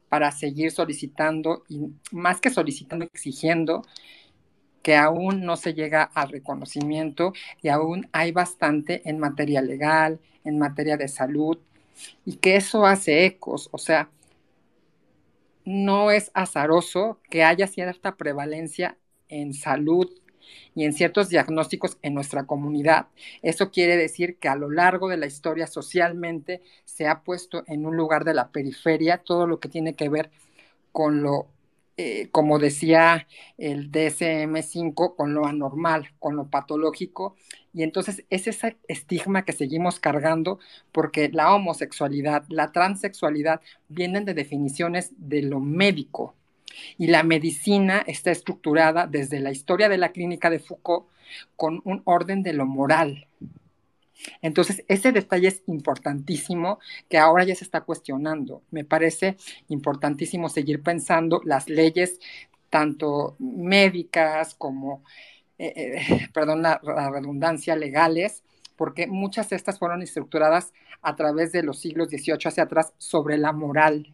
[0.07, 3.83] para seguir solicitando y más que solicitando, exigiendo
[4.81, 10.57] que aún no se llega al reconocimiento y aún hay bastante en materia legal, en
[10.57, 11.57] materia de salud
[12.23, 14.09] y que eso hace ecos, o sea,
[15.65, 18.97] no es azaroso que haya cierta prevalencia
[19.29, 20.09] en salud
[20.75, 23.07] y en ciertos diagnósticos en nuestra comunidad.
[23.41, 27.85] Eso quiere decir que a lo largo de la historia socialmente se ha puesto en
[27.85, 30.31] un lugar de la periferia todo lo que tiene que ver
[30.91, 31.47] con lo,
[31.97, 37.35] eh, como decía el DSM5, con lo anormal, con lo patológico.
[37.73, 40.59] Y entonces es ese estigma que seguimos cargando
[40.91, 46.35] porque la homosexualidad, la transexualidad vienen de definiciones de lo médico,
[46.97, 51.07] y la medicina está estructurada desde la historia de la clínica de Foucault
[51.55, 53.27] con un orden de lo moral.
[54.41, 58.63] Entonces, ese detalle es importantísimo que ahora ya se está cuestionando.
[58.71, 59.37] Me parece
[59.69, 62.19] importantísimo seguir pensando las leyes,
[62.69, 65.03] tanto médicas como,
[65.57, 68.43] eh, eh, perdón, la, la redundancia, legales,
[68.75, 73.37] porque muchas de estas fueron estructuradas a través de los siglos XVIII hacia atrás sobre
[73.37, 74.13] la moral.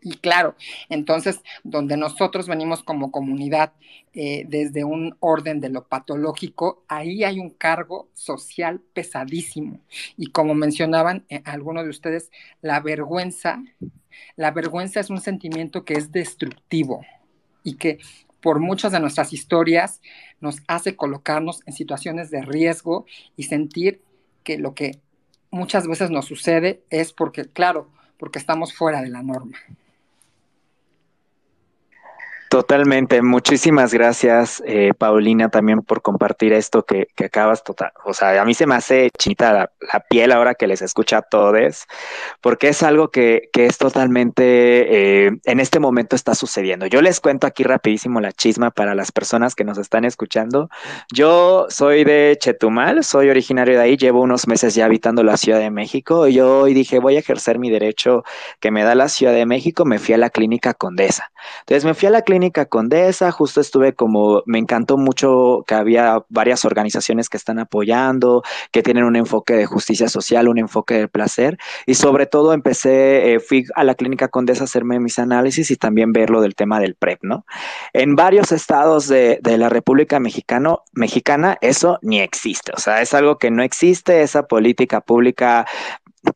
[0.00, 0.54] Y claro,
[0.88, 3.72] entonces, donde nosotros venimos como comunidad
[4.12, 9.80] eh, desde un orden de lo patológico, ahí hay un cargo social pesadísimo.
[10.16, 12.30] Y como mencionaban eh, algunos de ustedes,
[12.62, 13.62] la vergüenza,
[14.36, 17.04] la vergüenza es un sentimiento que es destructivo
[17.62, 17.98] y que
[18.40, 20.00] por muchas de nuestras historias
[20.40, 23.06] nos hace colocarnos en situaciones de riesgo
[23.36, 24.02] y sentir
[24.44, 25.00] que lo que
[25.50, 29.58] muchas veces nos sucede es porque, claro, porque estamos fuera de la norma.
[32.56, 33.20] Totalmente.
[33.20, 37.92] Muchísimas gracias, eh, Paulina, también por compartir esto que, que, acabas total.
[38.06, 41.18] O sea, a mí se me hace chinita la, la piel ahora que les escucha
[41.18, 41.84] a todos,
[42.40, 46.86] porque es algo que, que es totalmente, eh, en este momento está sucediendo.
[46.86, 50.70] Yo les cuento aquí rapidísimo la chisma para las personas que nos están escuchando.
[51.12, 55.58] Yo soy de Chetumal, soy originario de ahí, llevo unos meses ya habitando la Ciudad
[55.58, 56.26] de México.
[56.26, 58.24] Y yo hoy dije, voy a ejercer mi derecho
[58.60, 59.84] que me da la Ciudad de México.
[59.84, 61.30] Me fui a la clínica Condesa.
[61.60, 66.24] Entonces me fui a la clínica Condesa, justo estuve como, me encantó mucho que había
[66.28, 71.08] varias organizaciones que están apoyando, que tienen un enfoque de justicia social, un enfoque de
[71.08, 75.70] placer, y sobre todo empecé, eh, fui a la Clínica Condesa a hacerme mis análisis
[75.70, 77.44] y también ver lo del tema del PrEP, ¿no?
[77.92, 83.50] En varios estados de, la República Mexicana eso ni existe, o sea, es algo que
[83.50, 85.66] no existe, esa política pública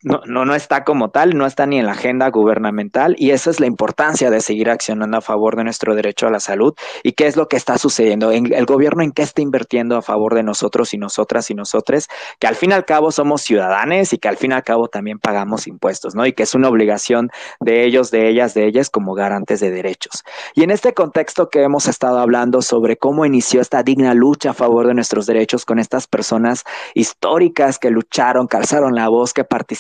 [0.03, 3.51] no, no, no está como tal, no está ni en la agenda gubernamental y esa
[3.51, 7.13] es la importancia de seguir accionando a favor de nuestro derecho a la salud y
[7.13, 8.33] qué es lo que está sucediendo.
[8.33, 12.09] En, el gobierno en qué está invirtiendo a favor de nosotros y nosotras y nosotres,
[12.39, 14.89] que al fin y al cabo somos ciudadanos y que al fin y al cabo
[14.89, 16.27] también pagamos impuestos, ¿no?
[16.27, 20.23] Y que es una obligación de ellos, de ellas, de ellas como garantes de derechos.
[20.55, 24.55] Y en este contexto que hemos estado hablando sobre cómo inició esta digna lucha a
[24.55, 29.80] favor de nuestros derechos con estas personas históricas que lucharon, calzaron la voz, que participaron,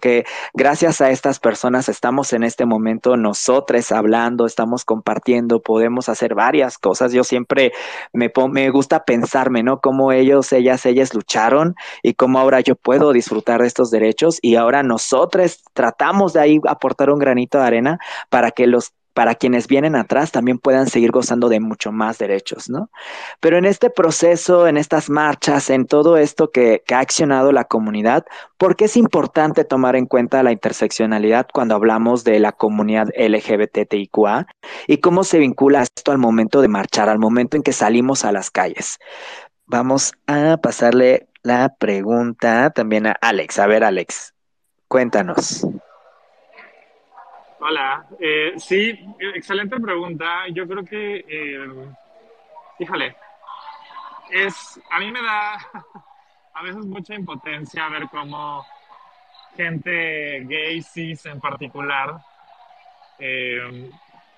[0.00, 6.34] que gracias a estas personas estamos en este momento nosotros hablando, estamos compartiendo, podemos hacer
[6.34, 7.12] varias cosas.
[7.12, 7.72] Yo siempre
[8.12, 9.80] me, me gusta pensarme, ¿no?
[9.80, 14.56] Cómo ellos, ellas, ellas lucharon y cómo ahora yo puedo disfrutar de estos derechos y
[14.56, 17.98] ahora nosotros tratamos de ahí aportar un granito de arena
[18.30, 22.68] para que los para quienes vienen atrás también puedan seguir gozando de mucho más derechos,
[22.68, 22.90] ¿no?
[23.40, 28.26] Pero en este proceso, en estas marchas, en todo esto que, ha accionado la comunidad,
[28.58, 34.48] ¿por qué es importante tomar en cuenta la interseccionalidad cuando hablamos de la comunidad LGBTIQA
[34.86, 38.32] y cómo se vincula esto al momento de marchar, al momento en que salimos a
[38.32, 38.98] las calles?
[39.64, 43.58] Vamos a pasarle la pregunta también a Alex.
[43.60, 44.34] A ver, Alex,
[44.88, 45.66] cuéntanos.
[47.58, 48.98] Hola, eh, sí,
[49.34, 50.46] excelente pregunta.
[50.48, 51.88] Yo creo que, eh,
[52.78, 53.16] híjole,
[54.30, 55.54] es, a mí me da
[56.54, 58.66] a veces mucha impotencia ver cómo
[59.56, 62.18] gente gay, cis en particular,
[63.18, 63.90] eh,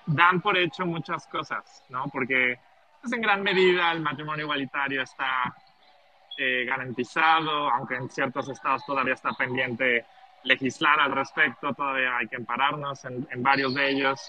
[0.05, 2.05] dan por hecho muchas cosas, ¿no?
[2.13, 2.57] Porque
[3.01, 5.55] pues, en gran medida el matrimonio igualitario está
[6.65, 10.05] garantizado, aunque en ciertos estados todavía está pendiente
[10.43, 14.19] legislar al respecto, todavía hay que ampararnos en, varios de ellos.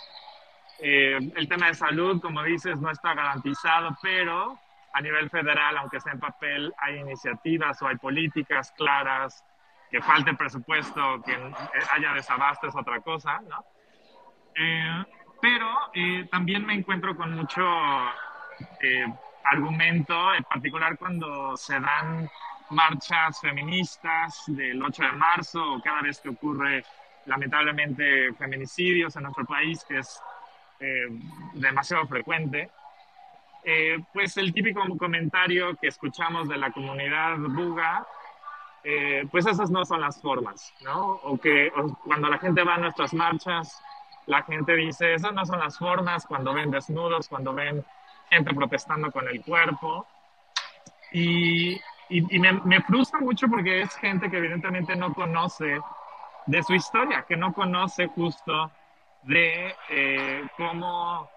[0.81, 4.59] Eh, el tema de salud, como dices, no está garantizado, pero
[4.93, 9.45] a nivel federal, aunque sea en papel, hay iniciativas o hay políticas claras,
[9.91, 11.33] que falte presupuesto, que
[11.93, 13.65] haya desabasto es otra cosa, ¿no?
[14.55, 15.05] Eh,
[15.41, 17.63] pero eh, también me encuentro con mucho
[19.45, 22.31] argumento, en particular cuando se dan
[22.71, 26.85] marchas feministas del 8 de marzo o cada vez que ocurre
[27.27, 30.21] lamentablemente feminicidios en nuestro país, que es
[30.81, 31.09] eh,
[31.55, 32.71] demasiado frecuente,
[33.63, 38.07] eh, pues el típico comentario que escuchamos de la comunidad buga,
[38.83, 41.21] eh, pues esas no son las formas, ¿no?
[41.25, 41.71] O que
[42.05, 43.83] cuando la gente va a nuestras marchas,
[44.27, 47.85] la gente dice, esas no son las formas, cuando ven desnudos, cuando ven
[48.31, 50.07] gente protestando con el cuerpo.
[51.13, 51.79] Y,
[52.11, 55.81] y, me, frustra mucho porque es gente que evidentemente no conoce
[56.47, 58.71] de su historia, que no conoce justo
[59.23, 61.31] de eh, cómo,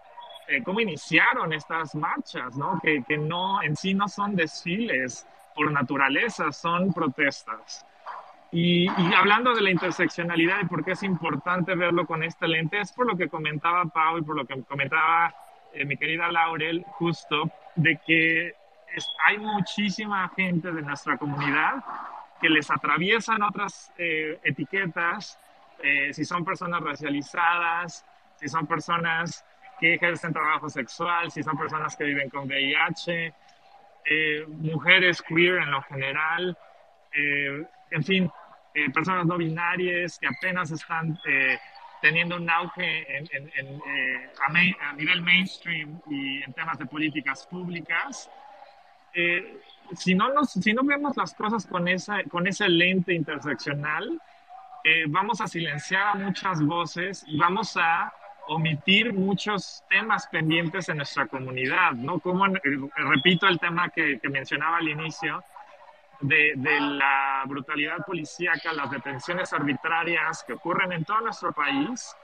[0.47, 2.79] eh, cómo iniciaron estas marchas, ¿no?
[2.81, 7.85] Que, que no, en sí no son desfiles por naturaleza, son protestas.
[8.51, 12.79] Y, y, hablando de la interseccionalidad y por qué es importante verlo con este lente,
[12.79, 15.33] es por lo que comentaba Pau y por lo que comentaba
[15.73, 18.55] eh, mi querida Laurel, justo, de que
[19.25, 21.83] hay muchísima gente de nuestra comunidad
[22.43, 25.39] que les atraviesan otras eh, etiquetas,
[25.81, 29.45] eh, si son personas racializadas, si son personas
[29.79, 33.33] que ejercen trabajo sexual, si son personas que viven con VIH,
[34.05, 36.57] eh, mujeres queer en lo general,
[37.15, 38.31] en fin,
[38.91, 41.19] personas no binarias que apenas están
[42.01, 43.05] teniendo un auge
[44.47, 48.31] a, nivel mainstream y en temas de políticas públicas.
[49.13, 49.59] Eh,
[49.95, 54.19] si, no nos, si no vemos las cosas con, esa, con ese lente interseccional,
[54.83, 58.11] eh, vamos a silenciar a muchas voces y vamos a
[58.47, 62.19] omitir muchos temas pendientes en nuestra comunidad, ¿no?
[62.19, 62.59] Como, eh,
[62.95, 65.43] repito el tema que, que mencionaba al inicio,
[66.19, 72.15] de, de, la brutalidad policíaca, las detenciones arbitrarias que ocurren en todo nuestro país,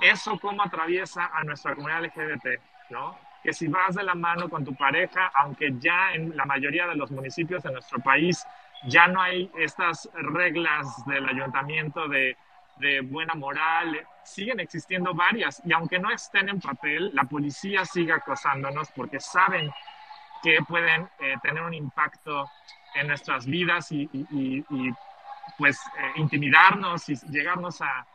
[0.00, 2.46] eso cómo atraviesa a nuestra comunidad LGBT,
[2.90, 3.27] ¿no?
[3.42, 6.96] Que si vas de la mano con tu pareja, aunque ya en la mayoría de
[6.96, 8.44] los municipios de nuestro país
[8.86, 12.36] ya no hay estas reglas del ayuntamiento de,
[12.78, 15.60] de buena moral, siguen existiendo varias.
[15.64, 19.70] Y aunque no estén en papel, la policía sigue acosándonos porque saben
[20.42, 22.48] que pueden eh, tener un impacto
[22.94, 24.64] en nuestras vidas y, y,
[25.56, 28.06] pues eh, intimidarnos y llegarnos a,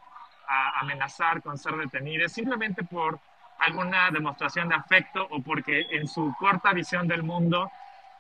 [0.48, 3.20] a, amenazar con ser detenidos simplemente por
[3.66, 7.72] alguna demostración de afecto o porque en su corta visión del mundo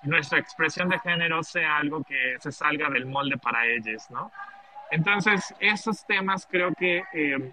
[0.03, 4.31] nuestra expresión de género sea algo que se salga del molde para ellos, ¿no?
[4.91, 7.51] Entonces, esos temas creo que eh,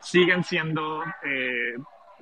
[0.00, 1.76] siguen siendo eh,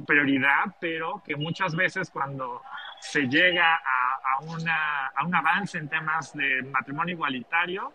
[0.07, 2.63] prioridad, pero que muchas veces cuando
[3.01, 7.93] se llega a, una, a, un avance en temas de matrimonio igualitario,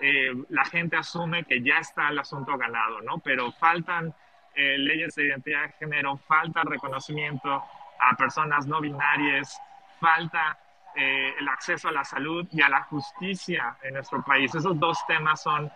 [0.00, 3.18] eh, la gente asume que ya está el asunto ganado, ¿no?
[3.18, 4.14] Pero faltan
[4.58, 7.48] eh, leyes de identidad de género, falta reconocimiento
[8.00, 9.56] a personas no binarias,
[10.00, 10.58] falta
[10.96, 14.52] eh, el acceso a la salud y a la justicia en nuestro país.
[14.52, 15.70] Esos dos temas son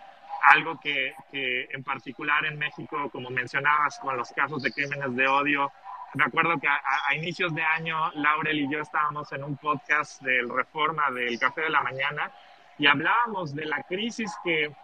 [0.51, 5.29] algo que, que, en particular en México, como mencionabas con los casos de crímenes de
[5.29, 5.71] odio,
[6.15, 10.21] me acuerdo que a, a, inicios de año Laurel y yo estábamos en un podcast
[10.21, 12.29] del Reforma del Café de la Mañana
[12.77, 14.75] y hablábamos de la crisis que,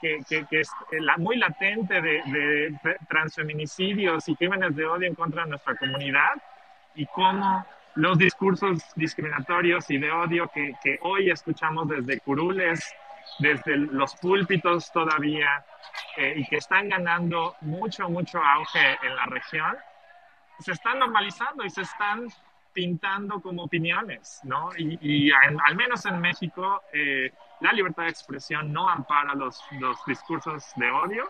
[0.00, 5.44] que, que es la, muy latente de, de transfeminicidios y crímenes de odio en contra
[5.44, 6.34] de nuestra comunidad
[6.94, 12.94] y cómo los discursos discriminatorios y de odio que, que hoy escuchamos desde curules,
[13.40, 15.64] desde los púlpitos todavía,
[16.16, 19.76] eh, y que están ganando mucho, mucho auge en la región,
[20.60, 22.28] se están normalizando y se están
[22.72, 24.70] pintando como opiniones, ¿no?
[24.76, 30.64] Y, al menos en México, eh, la libertad de expresión no ampara los, los discursos
[30.76, 31.28] de odio,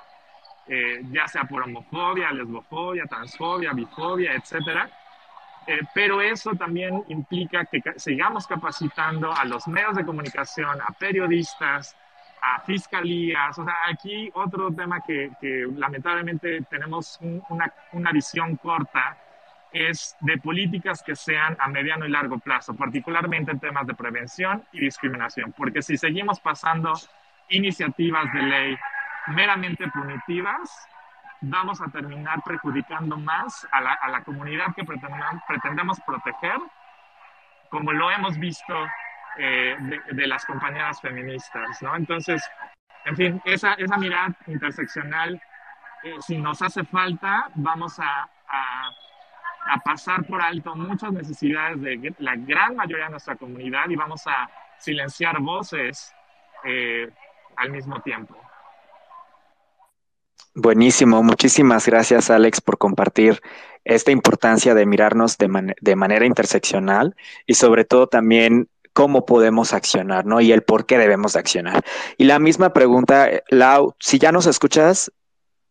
[0.66, 4.90] eh, ya sea por homofobia, lesbofobia, transfobia, bifobia, etcétera.
[5.66, 11.96] Eh, pero eso también implica que sigamos capacitando a los medios de comunicación, a periodistas,
[12.42, 13.58] a fiscalías.
[13.58, 15.30] O sea, aquí otro tema que,
[15.76, 19.16] lamentablemente tenemos un, una, una visión corta
[19.72, 24.64] es de políticas que sean a mediano y largo plazo, particularmente en temas de prevención
[24.72, 26.94] y discriminación, porque si seguimos pasando
[27.50, 28.78] iniciativas de ley
[29.28, 30.88] meramente punitivas,
[31.40, 36.58] vamos a terminar perjudicando más a la, a la comunidad que pretendemos, proteger,
[37.70, 38.74] como lo hemos visto
[39.36, 39.76] eh,
[40.10, 41.94] de, las compañeras feministas, ¿no?
[41.94, 42.42] Entonces,
[43.04, 45.40] en fin, esa, esa mirada interseccional,
[46.02, 48.28] eh, si nos hace falta, vamos a,
[49.68, 54.26] a, pasar por alto muchas necesidades de la gran mayoría de nuestra comunidad y vamos
[54.26, 56.12] a silenciar voces
[56.64, 57.08] eh,
[57.56, 58.36] al mismo tiempo.
[60.54, 63.40] Buenísimo, muchísimas gracias Alex por compartir
[63.84, 67.14] esta importancia de mirarnos de, de, manera interseccional
[67.46, 70.40] y sobre todo también cómo podemos accionar, ¿no?
[70.40, 71.84] Y el por qué debemos accionar.
[72.16, 75.12] Y la misma pregunta, Lau, si ya nos escuchas,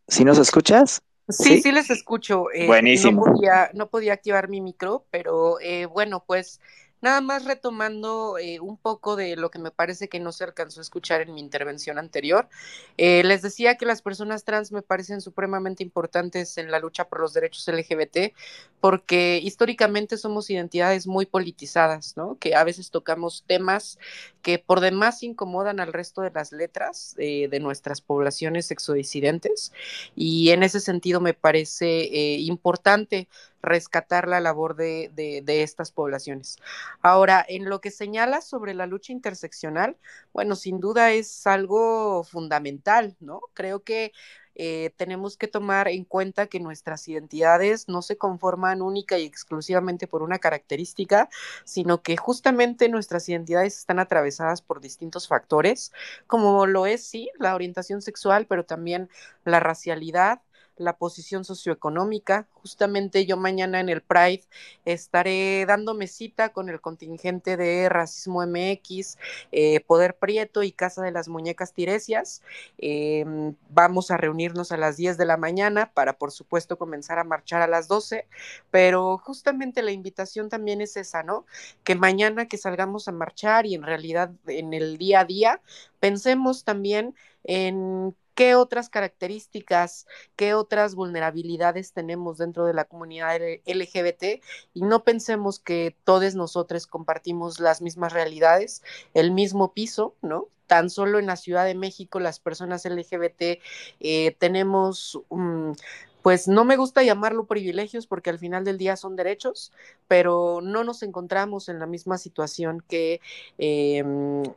[0.06, 1.02] ¿si nos escuchas?
[1.28, 2.46] Sí, sí, sí les escucho.
[2.52, 3.26] Eh, Buenísimo.
[3.26, 6.60] No podía, no podía, activar mi micro, pero eh, bueno, pues
[7.00, 10.80] Nada más retomando eh, un poco de lo que me parece que no se alcanzó
[10.80, 12.48] a escuchar en mi intervención anterior,
[12.96, 17.20] eh, les decía que las personas trans me parecen supremamente importantes en la lucha por
[17.20, 18.34] los derechos LGBT,
[18.80, 22.36] porque históricamente somos identidades muy politizadas, ¿no?
[22.40, 23.98] Que a veces tocamos temas
[24.42, 29.72] que por demás incomodan al resto de las letras eh, de nuestras poblaciones sexodisidentes,
[30.16, 32.08] y en ese sentido me parece
[32.40, 33.28] importante
[33.62, 36.58] rescatar la labor de, de, estas poblaciones.
[37.02, 39.96] Ahora, en lo que señala sobre la lucha interseccional,
[40.32, 43.40] bueno, sin duda es algo fundamental, ¿no?
[43.54, 44.12] Creo que
[44.60, 50.08] eh, tenemos que tomar en cuenta que nuestras identidades no se conforman única y exclusivamente
[50.08, 51.28] por una característica,
[51.64, 55.92] sino que justamente nuestras identidades están atravesadas por distintos factores,
[56.26, 59.08] como lo es, sí, la orientación sexual, pero también
[59.44, 60.42] la racialidad,
[60.78, 62.48] la posición socioeconómica.
[62.52, 64.44] Justamente yo mañana en el Pride
[64.84, 69.18] estaré dándome cita con el contingente de Racismo MX,
[69.52, 72.42] eh, Poder Prieto y Casa de las Muñecas Tiresias.
[72.78, 73.24] Eh,
[73.70, 77.62] vamos a reunirnos a las 10 de la mañana para, por supuesto, comenzar a marchar
[77.62, 78.26] a las 12,
[78.70, 81.46] pero justamente la invitación también es esa, ¿no?
[81.84, 85.62] Que mañana que salgamos a marchar y en realidad en el día a día,
[86.00, 87.14] pensemos también
[87.44, 94.40] en qué otras características, qué otras vulnerabilidades tenemos dentro de la comunidad LGBT
[94.74, 100.46] y no pensemos que todos nosotros compartimos las mismas realidades, el mismo piso, ¿no?
[100.68, 103.58] Tan solo en la Ciudad de México las personas LGBT
[103.98, 105.74] eh, tenemos um,
[106.22, 109.72] pues no me gusta llamarlo privilegios porque al final del día son derechos,
[110.08, 113.20] pero no nos encontramos en la misma situación que
[113.58, 114.04] eh,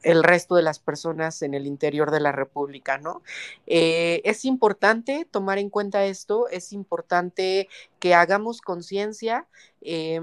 [0.04, 3.22] el resto de las personas en el interior de la República, ¿no?
[3.68, 7.70] Eh, es importante tomar en cuenta esto, es importante
[8.00, 9.48] que hagamos conciencia,
[9.82, 10.20] eh,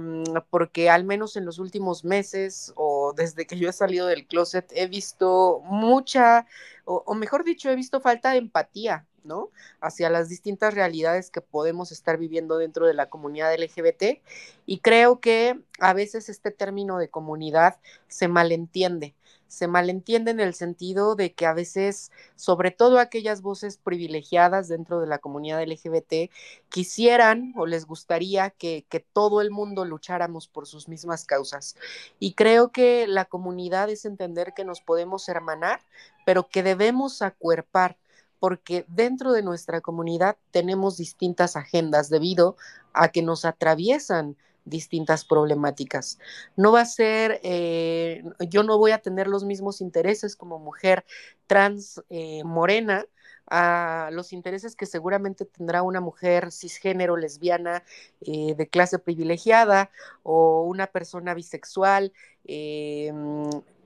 [0.50, 4.70] porque al menos en los últimos meses o desde que yo he salido del closet
[4.74, 6.46] he visto mucha,
[6.84, 9.50] o, o mejor dicho, he visto falta de empatía ¿no?
[9.80, 14.20] Hacia las distintas realidades que podemos estar viviendo dentro de la comunidad LGBT.
[14.66, 17.78] Y creo que a veces este término de comunidad
[18.08, 19.14] se malentiende.
[19.48, 25.00] se malentiende en el sentido de que a veces, sobre todo aquellas voces privilegiadas dentro
[25.00, 26.30] de la comunidad LGBT,
[26.68, 31.76] quisieran o les gustaría que, que todo el mundo lucháramos por sus mismas causas.
[32.18, 35.80] Y creo que la comunidad es entender que nos podemos hermanar,
[36.26, 37.96] pero que debemos acuerpar
[38.40, 42.56] porque dentro de nuestra comunidad tenemos distintas agendas debido
[42.92, 44.36] a que nos atraviesan
[44.68, 46.18] distintas problemáticas.
[46.56, 51.04] No va a ser, eh, yo no voy a tener los mismos intereses como mujer
[51.46, 53.06] trans eh, morena
[53.50, 57.82] a los intereses que seguramente tendrá una mujer cisgénero, lesbiana,
[58.20, 59.90] eh, de clase privilegiada
[60.22, 62.12] o una persona bisexual,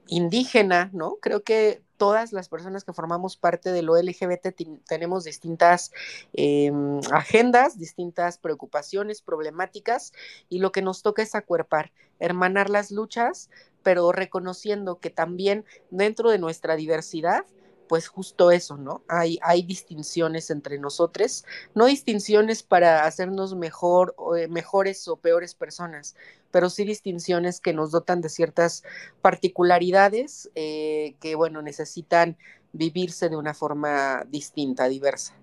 [0.08, 1.16] indígena, ¿no?
[1.20, 4.56] Creo que todas las personas que formamos parte de lo LGBT
[4.88, 5.92] tenemos distintas
[6.32, 10.12] em, agendas, distintas preocupaciones, problemáticas,
[10.48, 13.50] y lo que nos toca es acuerpar, hermanar las luchas,
[13.84, 17.44] pero reconociendo que también dentro de nuestra diversidad,
[17.88, 19.04] pues justo eso, ¿no?
[19.06, 21.44] Hay, hay distinciones entre nosotros,
[21.74, 26.16] no distinciones para hacernos mejor, eh, mejores o peores personas,
[26.52, 28.84] pero sí distinciones que nos dotan de ciertas
[29.20, 32.36] particularidades eh, que, bueno, necesitan
[32.72, 35.34] vivirse de una forma distinta, diversa.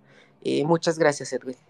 [0.41, 1.68] Eh, muchas gracias, Edwin.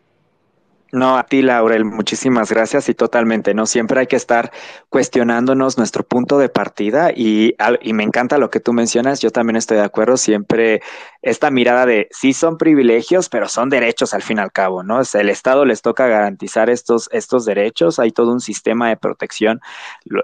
[0.91, 3.67] No, a ti, Laurel, muchísimas gracias y totalmente, ¿no?
[3.67, 4.51] Siempre hay que estar
[4.89, 9.55] cuestionándonos nuestro punto de partida y, y, me encanta lo que tú mencionas, yo también
[9.55, 10.81] estoy de acuerdo, siempre
[11.21, 15.01] esta mirada de sí son privilegios, pero son derechos al fin y al cabo, ¿no?
[15.01, 19.61] Es el Estado les toca garantizar estos, estos derechos, hay todo un sistema de protección,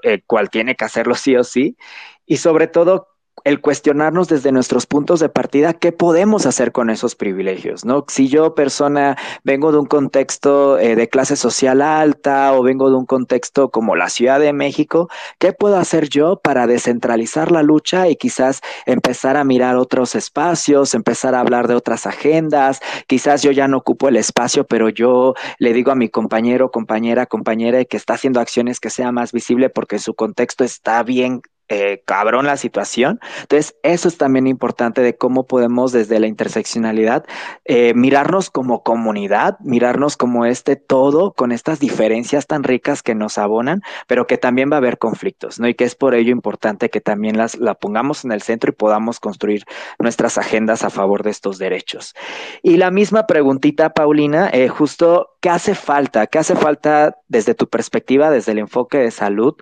[0.02, 1.78] el cual tiene que hacerlo sí o sí,
[2.26, 7.16] y sobre todo el cuestionarnos desde nuestros puntos de partida qué podemos hacer con esos
[7.16, 8.06] privilegios, ¿no?
[8.08, 12.96] Si yo persona vengo de un contexto eh, de clase social alta o vengo de
[12.96, 18.08] un contexto como la Ciudad de México, ¿qué puedo hacer yo para descentralizar la lucha
[18.08, 22.80] y quizás empezar a mirar otros espacios, empezar a hablar de otras agendas?
[23.08, 27.26] Quizás yo ya no ocupo el espacio, pero yo le digo a mi compañero, compañera,
[27.26, 32.04] compañera que está haciendo acciones que sea más visible porque su contexto está bien eh,
[32.06, 33.20] cabrón la situación.
[33.42, 37.26] Entonces, eso es también importante de cómo podemos desde la interseccionalidad
[37.64, 43.40] eh, mirarnos como comunidad, mirarnos como este todo, con estas diferencias tan ricas que nos
[43.40, 45.68] abonan, pero que también va a haber conflictos, ¿no?
[45.68, 48.74] Y que es por ello importante que también las la pongamos en el centro y
[48.74, 49.64] podamos construir
[49.98, 52.14] nuestras agendas a favor de estos derechos.
[52.62, 56.28] Y la misma preguntita, Paulina, eh, justo, ¿qué hace falta?
[56.28, 59.56] ¿Qué hace falta desde tu perspectiva, desde el enfoque de salud?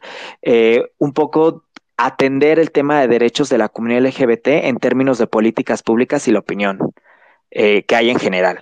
[1.00, 1.64] un poco
[1.98, 6.32] atender el tema de derechos de la comunidad LGBT en términos de políticas públicas y
[6.32, 6.80] la opinión
[7.52, 8.62] eh, que hay en general?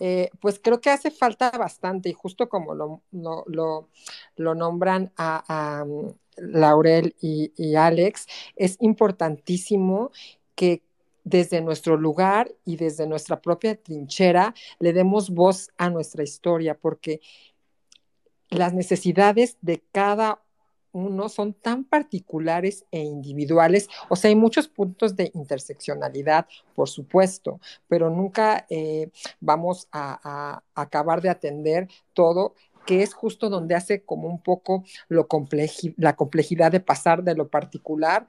[0.00, 6.14] Eh, pues creo que hace falta bastante y justo como lo, lo, nombran a, um,
[6.36, 10.12] Laurel y, y, Alex, es importantísimo
[10.54, 10.84] que
[11.24, 17.20] desde nuestro lugar y desde nuestra propia trinchera le demos voz a nuestra historia, porque
[18.50, 20.40] las necesidades de cada
[20.98, 23.88] uno son tan particulares e individuales.
[24.08, 31.20] O sea, hay muchos puntos de interseccionalidad, por supuesto, pero nunca eh, vamos a, acabar
[31.20, 32.54] de atender todo
[32.86, 35.28] que es justo donde hace como un poco lo
[35.96, 38.26] la complejidad de pasar de lo particular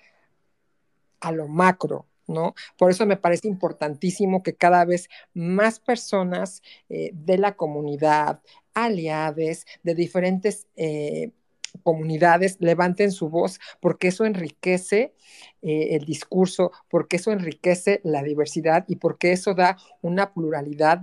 [1.22, 2.55] a lo macro, ¿no?
[2.78, 8.41] Por eso me parece importantísimo que cada vez más personas eh, de la comunidad,
[8.74, 11.32] aliades, de diferentes eh,
[11.84, 15.13] comunidades levanten su voz, porque eso enriquece
[15.61, 21.01] eh, el discurso, porque eso enriquece la diversidad y porque eso da una pluralidad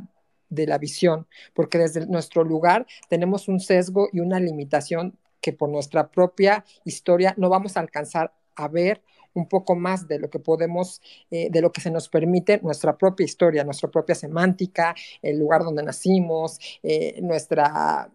[0.48, 5.68] de la visión, porque desde nuestro lugar tenemos un sesgo y una limitación que por
[5.68, 9.02] nuestra propia historia no vamos a alcanzar a ver
[9.34, 11.00] un poco más de lo que podemos,
[11.30, 15.62] eh, de lo que se nos permite nuestra propia historia, nuestra propia semántica, el lugar
[15.62, 18.10] donde nacimos, eh, nuestra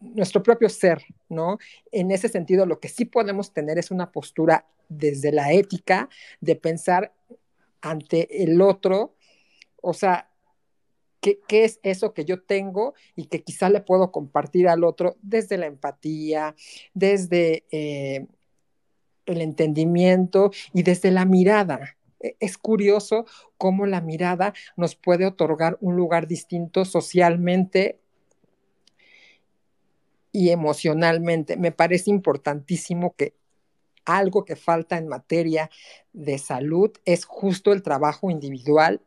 [0.00, 1.58] nuestro propio ser, ¿no?
[1.90, 6.08] En ese sentido, lo que sí podemos tener es una postura desde la ética
[6.40, 7.12] de pensar
[7.80, 9.14] ante el otro,
[9.82, 10.30] o sea,
[11.20, 15.58] ¿qué, es eso que yo tengo y que quizá le puedo compartir al otro desde
[15.58, 16.54] la empatía,
[16.94, 18.26] desde eh,
[19.26, 21.96] el entendimiento y desde la mirada?
[22.20, 23.26] E, es curioso
[23.58, 28.00] cómo la mirada nos puede otorgar un lugar distinto socialmente
[30.34, 31.56] y emocionalmente.
[31.56, 33.34] Me parece importantísimo que
[34.04, 35.70] algo que falta en materia
[36.12, 39.00] de salud es justo el trabajo individual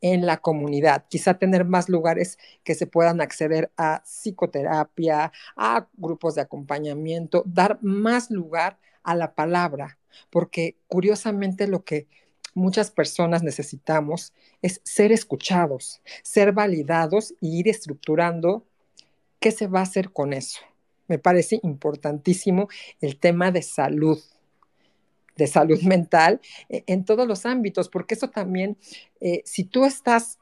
[0.00, 6.36] en la comunidad, quizá tener más lugares que se puedan acceder a psicoterapia, a grupos
[6.36, 9.98] de acompañamiento, dar más lugar a la palabra,
[10.30, 12.06] porque curiosamente lo que
[12.54, 18.64] muchas personas necesitamos es ser escuchados, ser validados y ir estructurando
[19.40, 20.60] qué se va a hacer con eso.
[21.08, 22.68] Me parece importantísimo
[23.00, 24.18] el tema de salud
[25.36, 28.76] de salud mental eh, en todos los ámbitos, porque eso también,
[29.20, 30.38] eh, si tú estás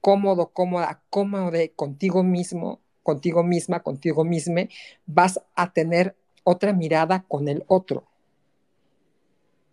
[0.00, 4.68] cómodo, cómoda, cómodo contigo mismo, contigo misma, contigo misma,
[5.06, 8.07] vas a tener otra mirada con el otro.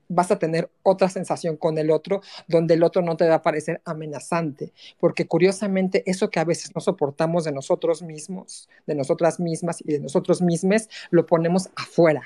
[0.07, 3.41] Vas a tener otra sensación con el otro, donde el otro no te va a
[3.41, 9.39] parecer amenazante, porque curiosamente eso que a veces no soportamos de nosotros mismos, de nosotras
[9.39, 12.23] mismas y de nosotros mismos, lo ponemos afuera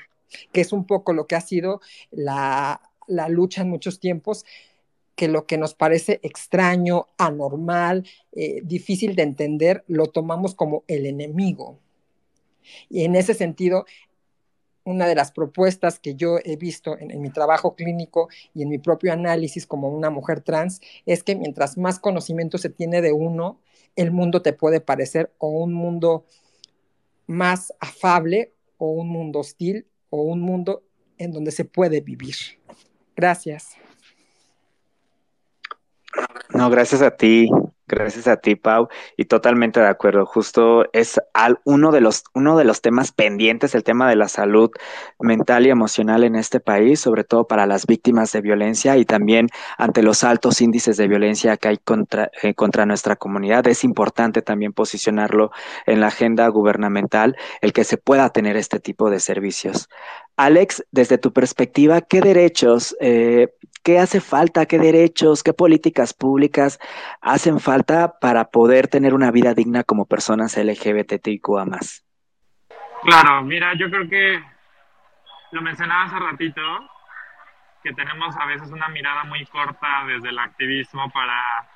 [0.52, 2.80] que es un poco lo que ha sido la,
[3.28, 4.44] lucha en muchos tiempos,
[5.16, 11.06] que lo que nos parece extraño, anormal, eh, difícil de entender, lo tomamos como el
[11.06, 11.78] enemigo.
[12.88, 13.84] Y en ese sentido,
[14.84, 18.78] una de las propuestas que yo he visto en, mi trabajo clínico y en mi
[18.78, 23.60] propio análisis como una mujer trans es que mientras más conocimiento se tiene de uno,
[23.96, 26.24] el mundo te puede parecer o un mundo
[27.26, 30.82] más afable o un mundo hostil o un mundo
[31.18, 32.34] en donde se puede vivir.
[33.14, 33.76] Gracias.
[36.54, 37.48] No, gracias a ti.
[37.90, 38.86] Gracias a ti, Pau,
[39.16, 40.24] y totalmente de acuerdo.
[40.24, 41.20] Justo es
[41.64, 44.70] uno, de los, uno de los temas pendientes, el tema de la salud
[45.18, 49.48] mental y emocional en este país, sobre todo para las víctimas de violencia y también
[49.76, 53.66] ante los altos índices de violencia que hay contra, eh, contra nuestra comunidad.
[53.66, 55.50] Es importante también posicionarlo
[55.84, 59.88] en la agenda gubernamental, el que se pueda tener este tipo de servicios.
[60.36, 63.48] Alex, desde tu perspectiva, ¿qué derechos, eh,
[63.82, 66.78] qué hace falta, qué derechos, qué políticas públicas
[67.20, 72.04] hacen falta para poder tener una vida digna como personas LGBTIQA más?
[73.02, 74.42] Claro, mira, yo creo que
[75.52, 76.62] lo mencionaba hace ratito,
[77.82, 81.68] que tenemos a veces una mirada muy corta desde el activismo para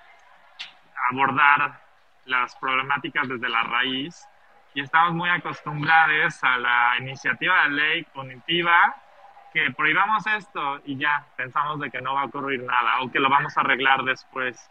[1.11, 1.81] abordar
[2.27, 4.27] las problemáticas desde la raíz
[4.75, 8.95] y estamos muy acostumbrados a la iniciativa de ley punitiva
[9.53, 13.21] que prohibamos esto y ya pensamos de que no va a ocurrir nada o que
[13.21, 14.69] lo vamos a arreglar después.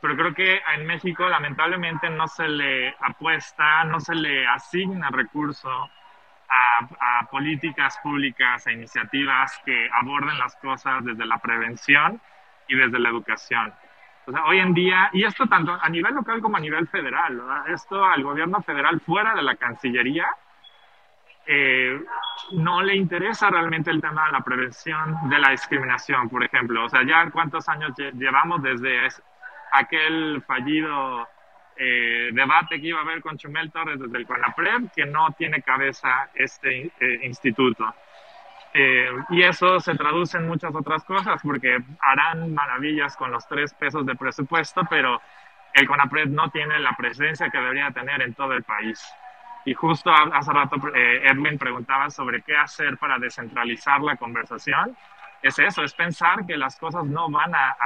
[0.00, 5.70] Pero creo que en México lamentablemente no se le apuesta, no se le asigna recurso
[5.70, 12.20] a, a políticas públicas, a iniciativas que aborden las cosas desde la prevención
[12.66, 13.72] y desde la educación.
[14.30, 17.42] O sea, hoy en día, y esto tanto a nivel local como a nivel federal,
[17.66, 20.28] esto al gobierno federal fuera de la Cancillería,
[21.46, 22.00] eh,
[22.52, 26.84] no le interesa realmente el tema de la prevención de la discriminación, por ejemplo.
[26.84, 29.08] O sea, ya cuántos años llevamos desde
[29.72, 31.26] aquel fallido
[31.76, 35.60] eh, debate que iba a haber con Chumel Torres desde el CONAPRED, que no tiene
[35.60, 37.92] cabeza este eh, instituto.
[38.72, 43.74] Eh, y eso se traduce en muchas otras cosas, porque harán maravillas con los tres
[43.74, 45.20] pesos de presupuesto, pero
[45.74, 49.02] el CONAPRED no tiene la presencia que debería tener en todo el país.
[49.64, 54.96] Y justo hace rato eh, Edwin preguntaba sobre qué hacer para descentralizar la conversación.
[55.42, 57.76] Es eso, es pensar que las cosas no van a,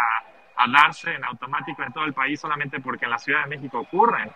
[0.56, 3.80] a darse en automático en todo el país solamente porque en la Ciudad de México
[3.80, 4.30] ocurren.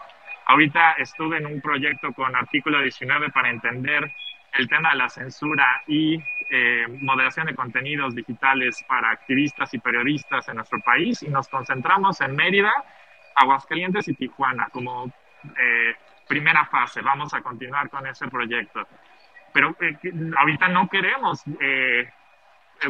[0.47, 4.11] Ahorita estuve en un proyecto con artículo 19 para entender
[4.53, 6.19] el tema de la censura y
[6.51, 12.21] eh, moderación de contenidos digitales para activistas y periodistas en nuestro país y nos concentramos
[12.21, 12.73] en Mérida,
[13.35, 15.13] Aguascalientes y Tijuana como
[15.45, 15.95] eh,
[16.27, 17.03] primera fase.
[17.03, 18.87] Vamos a continuar con ese proyecto.
[19.53, 19.97] Pero eh,
[20.39, 21.43] ahorita no queremos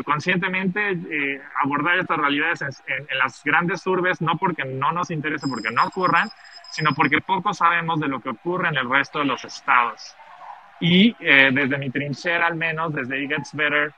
[0.05, 2.71] conscientemente abordar estas realidades en,
[3.09, 6.29] en, las grandes urbes, no porque no nos interese, porque no ocurran,
[6.71, 10.15] sino porque poco sabemos de lo que ocurre en el resto de los estados.
[10.81, 13.93] Y eh, desde mi trinchera, al menos, desde It Gets Better,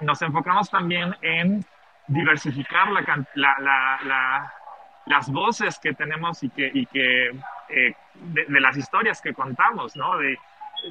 [0.00, 1.64] nos enfocamos también en
[2.08, 3.02] diversificar la,
[3.34, 4.52] la, la,
[5.06, 7.28] las voces que tenemos y que, y que
[7.68, 10.16] eh, de, las historias que contamos, ¿no?
[10.18, 10.36] De,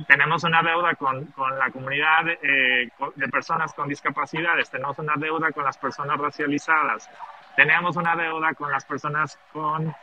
[0.07, 5.51] tenemos una deuda con, con la comunidad eh, de personas con discapacidades, tenemos una deuda
[5.51, 7.09] con las personas racializadas,
[7.55, 9.93] tenemos una deuda con las personas con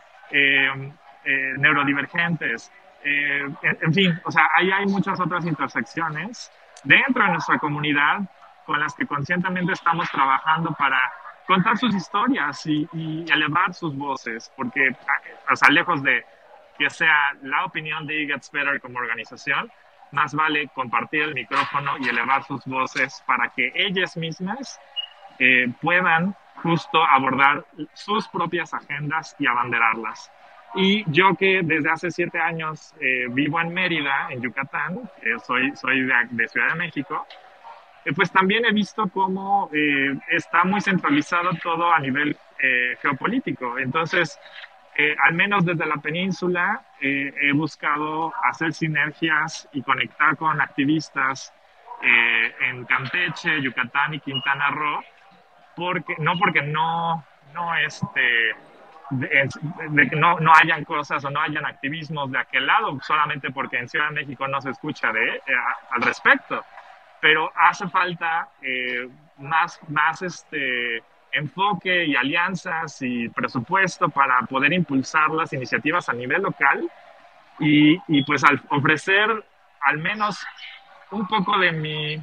[1.58, 2.72] neurodivergentes,
[3.06, 6.50] eh, en fin, o sea, ahí hay muchas otras intersecciones
[6.82, 8.20] dentro de nuestra comunidad
[8.64, 11.00] con las que conscientemente estamos trabajando para
[11.46, 12.88] contar sus historias y,
[13.30, 14.90] elevar sus voces, porque,
[15.48, 16.24] o sea, lejos de
[16.76, 19.70] que sea la opinión de Gets Better como organización,
[20.10, 24.80] más vale compartir el micrófono y elevar sus voces para que ellas mismas
[25.38, 30.32] eh, puedan justo abordar sus propias agendas y abanderarlas.
[30.76, 35.10] Y yo que desde hace siete años eh, vivo en Mérida, en Yucatán,
[35.46, 37.26] soy, soy de, Ciudad de México,
[38.04, 42.36] eh, pues también he visto cómo eh, está muy centralizado todo a nivel
[43.02, 43.78] geopolítico.
[43.78, 44.38] Entonces,
[45.26, 51.52] al menos desde la península, he buscado hacer sinergias y conectar con activistas
[52.00, 55.02] en Campeche, Yucatán y Quintana Roo,
[55.76, 57.22] porque, no porque no,
[57.52, 58.54] no este,
[59.10, 63.78] de, que no, no hayan cosas o no hayan activismos de aquel lado, solamente porque
[63.78, 65.42] en Ciudad de México no se escucha de, eh,
[65.90, 66.64] al respecto.
[67.20, 71.02] Pero hace falta eh, más, más este,
[71.32, 76.90] enfoque y alianzas y presupuesto para poder impulsar las iniciativas a nivel local
[77.58, 79.44] y, y pues al ofrecer
[79.80, 80.44] al menos
[81.10, 82.18] un poco de mi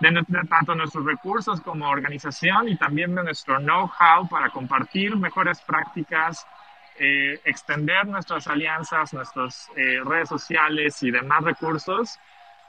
[0.00, 6.46] de, tanto nuestros recursos como organización y también de nuestro know-how para compartir mejores prácticas,
[6.98, 12.18] eh, extender nuestras alianzas, nuestras eh, redes sociales y demás recursos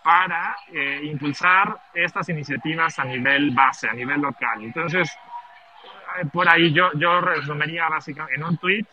[0.04, 4.64] para eh, impulsar estas iniciativas a nivel base, a nivel local.
[4.64, 5.10] Entonces,
[6.34, 8.86] por ahí yo, yo resumiría básicamente en un tweet,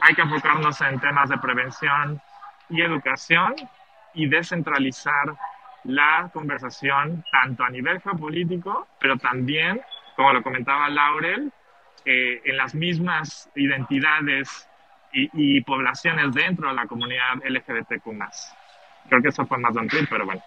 [0.00, 2.20] hay que enfocarnos en temas de prevención
[2.68, 3.54] y educación
[4.14, 5.36] y descentralizar
[5.86, 9.80] la conversación tanto a nivel geopolítico, pero también,
[10.14, 11.52] como lo comentaba Laurel,
[12.04, 14.68] eh, en las mismas identidades
[15.12, 18.04] y, poblaciones dentro de la comunidad LGBTQ+.
[19.08, 20.42] Creo que eso fue más de pero bueno.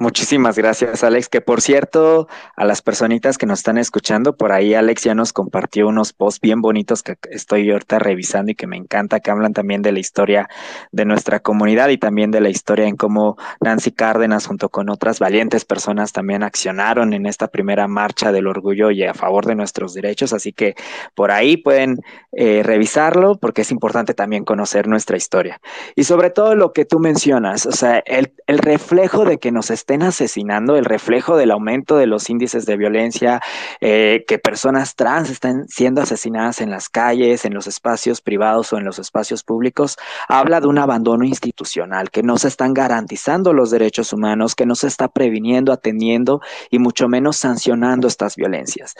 [0.00, 1.28] Muchísimas gracias, Alex.
[1.28, 2.26] Que por cierto,
[2.56, 6.40] a las personitas que nos están escuchando, por ahí Alex ya nos compartió unos posts
[6.40, 9.98] bien bonitos que estoy ahorita revisando y que me encanta, que hablan también de la
[9.98, 10.48] historia
[10.90, 15.18] de nuestra comunidad y también de la historia en cómo Nancy Cárdenas, junto con otras
[15.18, 19.92] valientes personas, también accionaron en esta primera marcha del orgullo y a favor de nuestros
[19.92, 20.32] derechos.
[20.32, 20.76] Así que
[21.14, 22.00] por ahí pueden
[22.32, 25.60] eh, revisarlo porque es importante también conocer nuestra historia.
[25.94, 29.70] Y sobre todo lo que tú mencionas, o sea, el, el reflejo de que nos
[29.70, 33.40] está estén asesinando, el reflejo del aumento de los índices de violencia,
[33.80, 38.78] eh, que personas trans están siendo asesinadas en las calles, en los espacios privados o
[38.78, 39.96] en los espacios públicos,
[40.28, 44.76] habla de un abandono institucional, que no se están garantizando los derechos humanos, que no
[44.76, 48.94] se está previniendo, atendiendo y mucho menos sancionando estas violencias.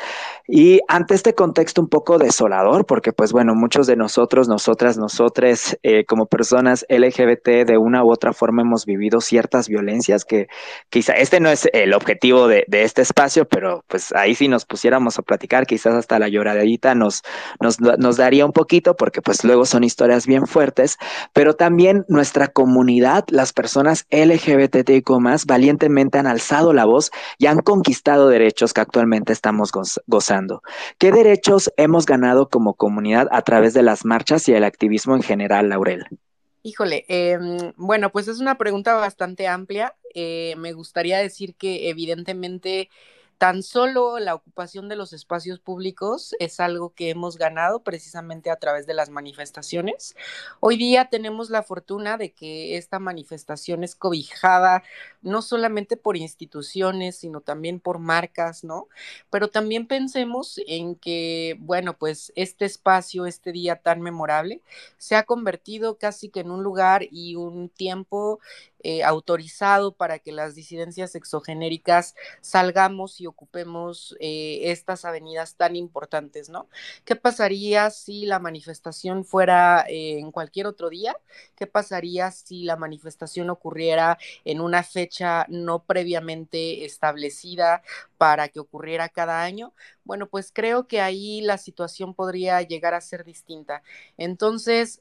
[0.49, 5.79] Y ante este contexto un poco desolador, porque pues bueno, muchos de nosotros, nosotras, nosotres,
[5.85, 10.49] eh, como personas LGBT, de una u otra forma hemos vivido ciertas violencias que
[10.89, 15.19] quizá este no es el objetivo de, este espacio, pero pues ahí si nos pusiéramos
[15.19, 17.23] a platicar, quizás hasta la lloradita nos,
[17.61, 20.97] nos, nos daría un poquito, porque pues luego son historias bien fuertes,
[21.33, 27.59] pero también nuestra comunidad, las personas LGBTIQ más, valientemente han alzado la voz y han
[27.59, 29.73] conquistado derechos que actualmente estamos
[30.07, 30.63] gozando.
[30.99, 35.23] ¿Qué derechos hemos ganado como comunidad a través de las marchas y el activismo en
[35.23, 36.07] general, Laurel?
[36.63, 39.97] Híjole, em, bueno, pues es una pregunta bastante amplia.
[40.15, 42.91] Eh, me gustaría decir que evidentemente
[43.41, 48.57] Tan solo la ocupación de los espacios públicos es algo que hemos ganado precisamente a
[48.57, 50.15] través de las manifestaciones.
[50.61, 54.83] Hoy día tenemos la fortuna de que esta manifestación es cobijada
[55.23, 58.89] no solamente por instituciones, sino también por marcas, ¿no?
[59.31, 64.61] Pero también pensemos en que, bueno, pues este espacio, este día tan memorable,
[64.99, 68.39] se ha convertido casi que en un lugar y un tiempo
[68.83, 76.49] eh, autorizado para que las disidencias exogenéricas salgamos y ocupemos eh, estas avenidas tan importantes,
[76.49, 76.69] ¿no?
[77.05, 81.17] ¿Qué pasaría si la manifestación fuera eh, en cualquier otro día?
[81.57, 87.83] ¿Qué pasaría si la manifestación ocurriera en una fecha no previamente establecida
[88.19, 89.75] para que ocurriera cada año?
[90.05, 93.83] Bueno, pues creo que ahí la situación podría llegar a ser distinta.
[94.17, 95.01] Entonces,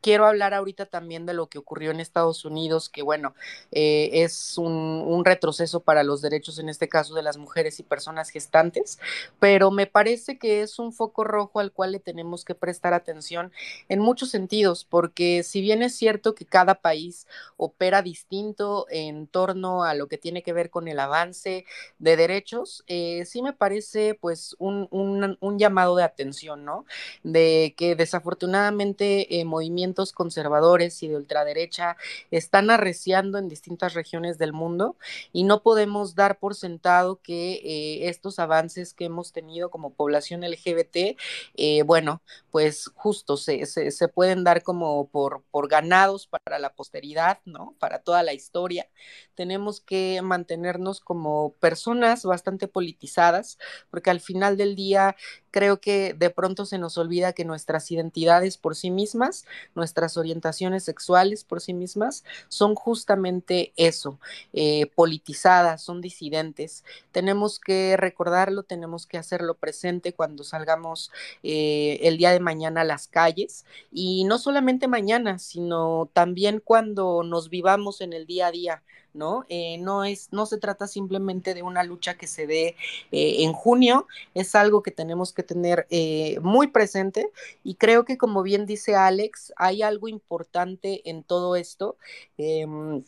[0.00, 3.34] quiero hablar ahorita también de lo que ocurrió en Estados Unidos, que bueno,
[3.72, 8.30] eh, es un, retroceso para los derechos, en este caso, de las mujeres y personas
[8.30, 8.98] gestantes,
[9.38, 13.52] pero me parece que es un foco rojo al cual le tenemos que prestar atención
[13.88, 17.26] en muchos sentidos, porque si bien es cierto que cada país
[17.58, 21.66] opera distinto en torno a lo que tiene que ver con el avance
[21.98, 26.86] de derechos, eh, sí me parece pues un, un, llamado de atención, ¿no?
[27.22, 29.79] De que desafortunadamente eh, movimientos
[30.12, 31.96] conservadores y de ultraderecha
[32.30, 34.96] están arreciando en distintas regiones del mundo
[35.32, 40.42] y no podemos dar por sentado que eh, estos avances que hemos tenido como población
[40.42, 41.16] LGBT,
[41.56, 47.38] eh, bueno, pues justo se, se, pueden dar como por, por ganados para la posteridad,
[47.44, 47.74] ¿no?
[47.78, 48.88] Para toda la historia.
[49.34, 53.58] Tenemos que mantenernos como personas bastante politizadas,
[53.90, 55.16] porque al final del día
[55.50, 60.84] creo que de pronto se nos olvida que nuestras identidades por sí mismas, nuestras orientaciones
[60.84, 64.18] sexuales por sí mismas, son justamente eso,
[64.52, 66.84] eh, politizadas, son disidentes.
[67.12, 71.10] Tenemos que recordarlo, tenemos que hacerlo presente cuando salgamos
[71.42, 77.22] eh, el día de mañana a las calles y no solamente mañana, sino también cuando
[77.22, 78.82] nos vivamos en el día a día.
[79.14, 79.44] ¿No?
[79.48, 82.76] Eh, no, es, no se trata simplemente de una lucha que se dé
[83.12, 87.30] eh, en junio, es algo que tenemos que tener eh, muy presente
[87.64, 91.96] y creo que como bien dice Alex, hay algo importante en todo esto.
[92.38, 93.02] Em,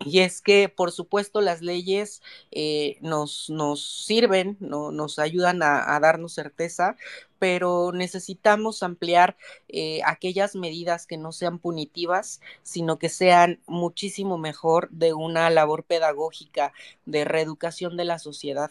[0.00, 2.20] y es que, por supuesto, las leyes
[3.00, 6.96] nos, nos, sirven, no, nos ayudan a, a, darnos certeza,
[7.38, 9.36] pero necesitamos ampliar
[9.68, 15.84] eh, aquellas medidas que no sean punitivas, sino que sean muchísimo mejor de una labor
[15.84, 16.72] pedagógica
[17.04, 18.70] de reeducación de la sociedad.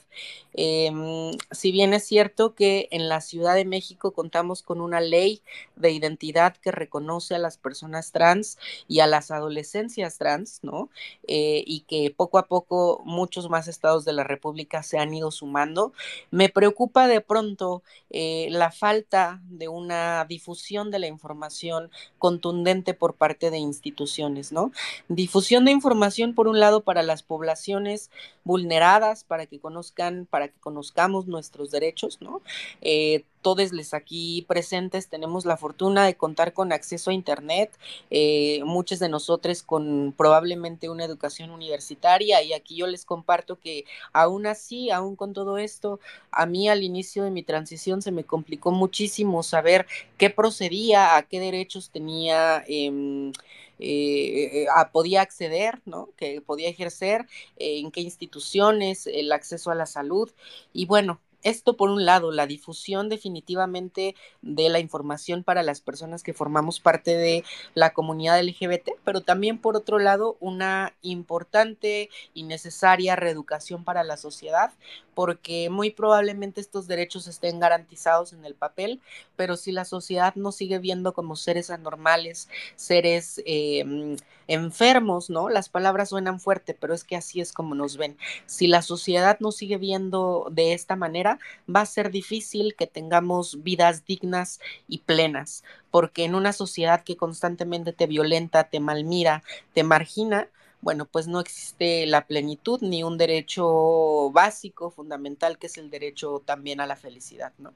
[0.53, 5.41] Em, si bien es cierto que en la Ciudad de México contamos con una ley
[5.75, 8.57] de identidad que reconoce a las personas trans
[8.87, 10.89] y a las adolescencias trans, ¿no?
[11.27, 15.31] Eh, y que poco a poco muchos más estados de la República se han ido
[15.31, 15.93] sumando,
[16.31, 23.15] me preocupa de pronto eh, la falta de una difusión de la información contundente por
[23.15, 24.71] parte de instituciones, ¿no?
[25.07, 28.09] Difusión de información, por un lado, para las poblaciones
[28.43, 32.41] vulneradas, para que conozcan, para que conozcamos nuestros derechos, ¿no?
[32.81, 37.71] Eh, todos les aquí presentes tenemos la fortuna de contar con acceso a Internet,
[38.09, 43.85] eh, muchos de nosotros con probablemente una educación universitaria y aquí yo les comparto que
[44.13, 45.99] aún así, aún con todo esto,
[46.31, 49.85] a mí al inicio de mi transición se me complicó muchísimo saber
[50.17, 52.63] qué procedía, a qué derechos tenía.
[52.67, 53.31] Em,
[53.77, 56.09] eh, podía acceder, ¿no?
[56.15, 57.27] que podía ejercer,
[57.57, 60.31] en qué instituciones, el acceso a la salud.
[60.73, 66.23] Y bueno, esto por un lado, la difusión definitivamente de la información para las personas
[66.23, 67.43] que formamos parte de
[67.75, 74.17] la comunidad LGBT, pero también por otro lado, una importante y necesaria reeducación para la
[74.17, 74.71] sociedad,
[75.13, 78.99] porque muy probablemente estos derechos estén garantizados en el papel,
[79.35, 84.17] pero si la sociedad nos sigue viendo como seres anormales, seres em,
[84.47, 85.49] enfermos, ¿no?
[85.49, 88.17] Las palabras suenan fuerte, pero es que así es como nos ven.
[88.45, 91.34] Si la sociedad nos sigue viendo de esta manera,
[91.73, 97.17] va a ser difícil que tengamos vidas dignas y plenas, porque en una sociedad que
[97.17, 100.49] constantemente te violenta, te malmira, te margina,
[100.81, 106.43] bueno, pues no existe la plenitud ni un derecho básico, fundamental, que es el derecho
[106.45, 107.73] también a la felicidad, ¿no?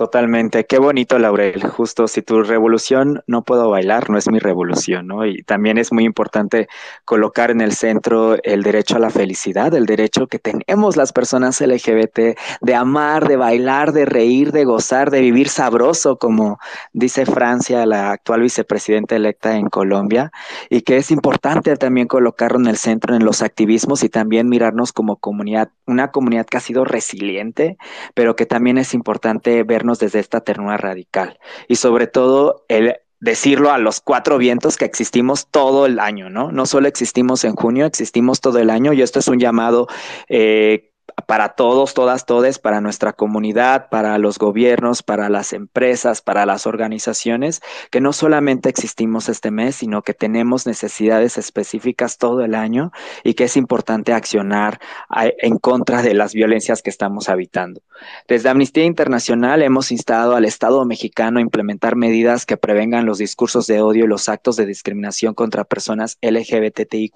[0.00, 1.62] Totalmente, qué bonito, Laurel.
[1.62, 5.26] Justo si tu revolución no puedo bailar, no es mi revolución, ¿no?
[5.26, 6.68] Y también es muy importante
[7.04, 11.60] colocar en el centro el derecho a la felicidad, el derecho que tenemos las personas
[11.60, 16.58] LGBT de amar, de bailar, de reír, de gozar, de vivir sabroso, como
[16.94, 20.32] dice Francia, la actual vicepresidenta electa en Colombia,
[20.70, 24.94] y que es importante también colocarlo en el centro en los activismos y también mirarnos
[24.94, 27.76] como comunidad, una comunidad que ha sido resiliente,
[28.14, 31.38] pero que también es importante vernos desde esta ternura radical
[31.68, 36.52] y sobre todo el decirlo a los cuatro vientos que existimos todo el año, ¿no?
[36.52, 39.88] No solo existimos en junio, existimos todo el año y esto es un llamado
[40.28, 40.89] eh,
[41.26, 46.66] para todos, todas, todes, para nuestra comunidad, para los gobiernos, para las empresas, para las
[46.66, 52.92] organizaciones, que no solamente existimos este mes, sino que tenemos necesidades específicas todo el año
[53.24, 54.80] y que es importante accionar
[55.10, 57.82] en contra de las violencias que estamos habitando.
[58.28, 63.66] Desde Amnistía Internacional hemos instado al Estado mexicano a implementar medidas que prevengan los discursos
[63.66, 67.14] de odio y los actos de discriminación contra personas LGBTIQ.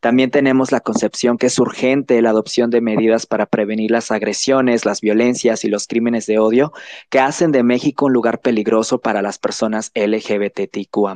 [0.00, 2.95] También tenemos la concepción que es urgente la adopción de medidas
[3.26, 6.72] para prevenir las agresiones, las violencias y los crímenes de odio
[7.10, 11.14] que hacen de México un lugar peligroso para las personas LGBTIQA.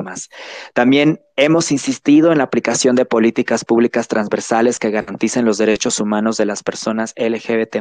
[0.75, 6.37] También Hemos insistido en la aplicación de políticas públicas transversales que garanticen los derechos humanos
[6.37, 7.79] de las personas LGBT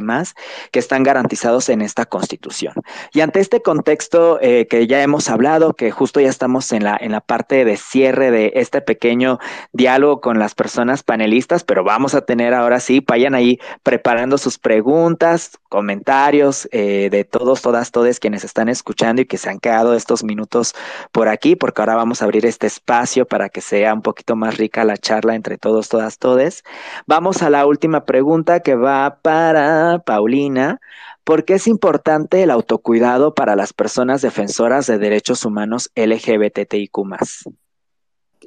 [0.70, 2.72] que están garantizados en esta Constitución.
[3.12, 6.96] Y ante este contexto eh, que ya hemos hablado, que justo ya estamos en la,
[6.98, 9.38] en la parte de cierre de este pequeño
[9.74, 14.56] diálogo con las personas panelistas, pero vamos a tener ahora sí, vayan ahí preparando sus
[14.56, 19.94] preguntas, comentarios eh, de todos, todas, todos quienes están escuchando y que se han quedado
[19.94, 20.74] estos minutos
[21.12, 24.56] por aquí, porque ahora vamos a abrir este espacio para que sea un poquito más
[24.56, 26.62] rica la charla entre todos, todas, todes.
[27.06, 30.80] Vamos a la última pregunta que va para Paulina.
[31.24, 36.98] ¿Por qué es importante el autocuidado para las personas defensoras de derechos humanos LGBTIQ?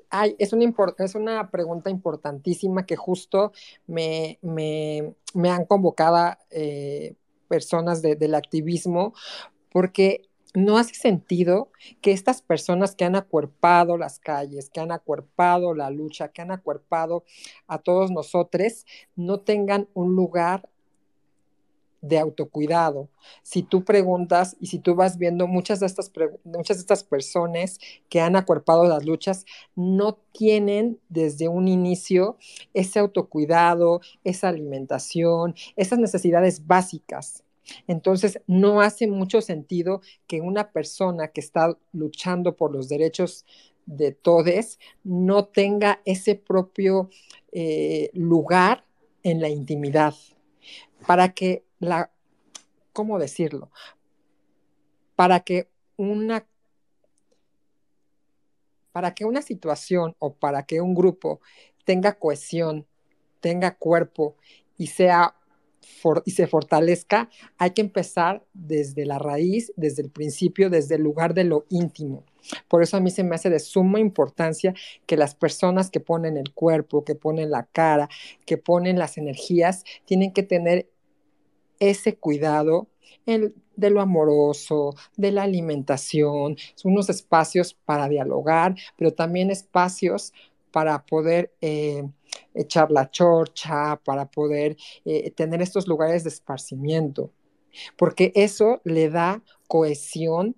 [0.10, 3.52] Ay, es, una es una pregunta importantísima que justo
[3.88, 7.16] me, me, me han convocado eh,
[7.48, 9.14] personas del activismo,
[9.72, 15.74] porque no hace sentido que estas personas que han acuerpado las calles, que han acuerpado
[15.74, 17.24] la lucha, que han acuerpado
[17.68, 18.86] a todos nosotros,
[19.16, 20.70] no tengan un lugar
[22.04, 23.10] de autocuidado.
[23.44, 26.12] Si tú preguntas y si tú vas viendo muchas de estas,
[26.44, 27.80] muchas de estas personas
[28.10, 29.46] que han acuerpado las luchas,
[29.76, 32.38] no tienen desde un inicio
[32.74, 37.44] ese autocuidado, esa alimentación, esas necesidades básicas.
[37.88, 43.46] Entonces, no hace mucho sentido que una persona que está luchando por los derechos
[43.86, 47.10] de todos no tenga ese propio
[47.52, 48.86] eh, lugar
[49.24, 50.14] en la intimidad.
[51.06, 52.12] Para que la,
[52.94, 53.72] ¿cómo decirlo?
[55.16, 56.46] Para que una
[58.92, 61.42] para que una situación o para que un grupo
[61.84, 62.86] tenga cohesión,
[63.42, 64.38] tenga cuerpo
[64.78, 65.36] y sea
[66.26, 71.34] y se fortalezca, hay que empezar desde la raíz, desde el principio, desde el lugar
[71.34, 72.24] de lo íntimo.
[72.68, 74.74] Por eso a mí se me hace de suma importancia
[75.06, 78.10] que las personas que ponen el cuerpo, que ponen la cara,
[78.46, 80.90] que ponen las energías, tienen que tener
[81.80, 82.88] ese cuidado
[83.26, 90.34] de lo amoroso, de la alimentación, unos espacios para dialogar, pero también espacios
[90.74, 92.04] para poder eh,
[92.56, 97.32] echar la chorcha, para poder eh, tener estos lugares de esparcimiento,
[97.96, 100.56] porque eso le da cohesión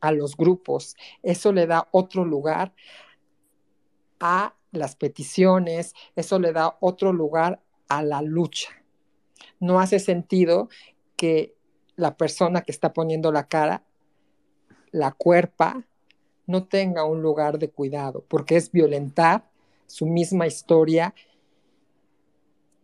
[0.00, 2.72] a los grupos, eso le da otro lugar
[4.20, 8.70] a las peticiones, eso le da otro lugar a la lucha.
[9.60, 10.70] No hace sentido
[11.16, 11.54] que
[11.96, 13.84] la persona que está poniendo la cara,
[14.92, 15.84] la cuerpa,
[16.52, 19.44] no tenga un lugar de cuidado, porque es violentar
[19.86, 21.14] su misma historia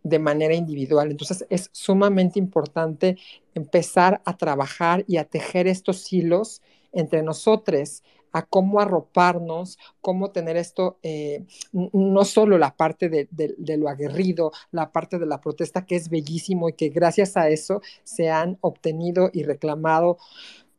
[0.03, 1.11] de manera individual.
[1.11, 3.17] Entonces es sumamente importante
[3.53, 6.61] empezar a trabajar y a tejer estos hilos
[6.91, 13.77] entre nosotros, a cómo arroparnos, cómo tener esto, eh, no solo la parte de, de,
[13.77, 17.81] lo aguerrido, la parte de la protesta, que es bellísimo y que gracias a eso
[18.03, 20.17] se han obtenido y reclamado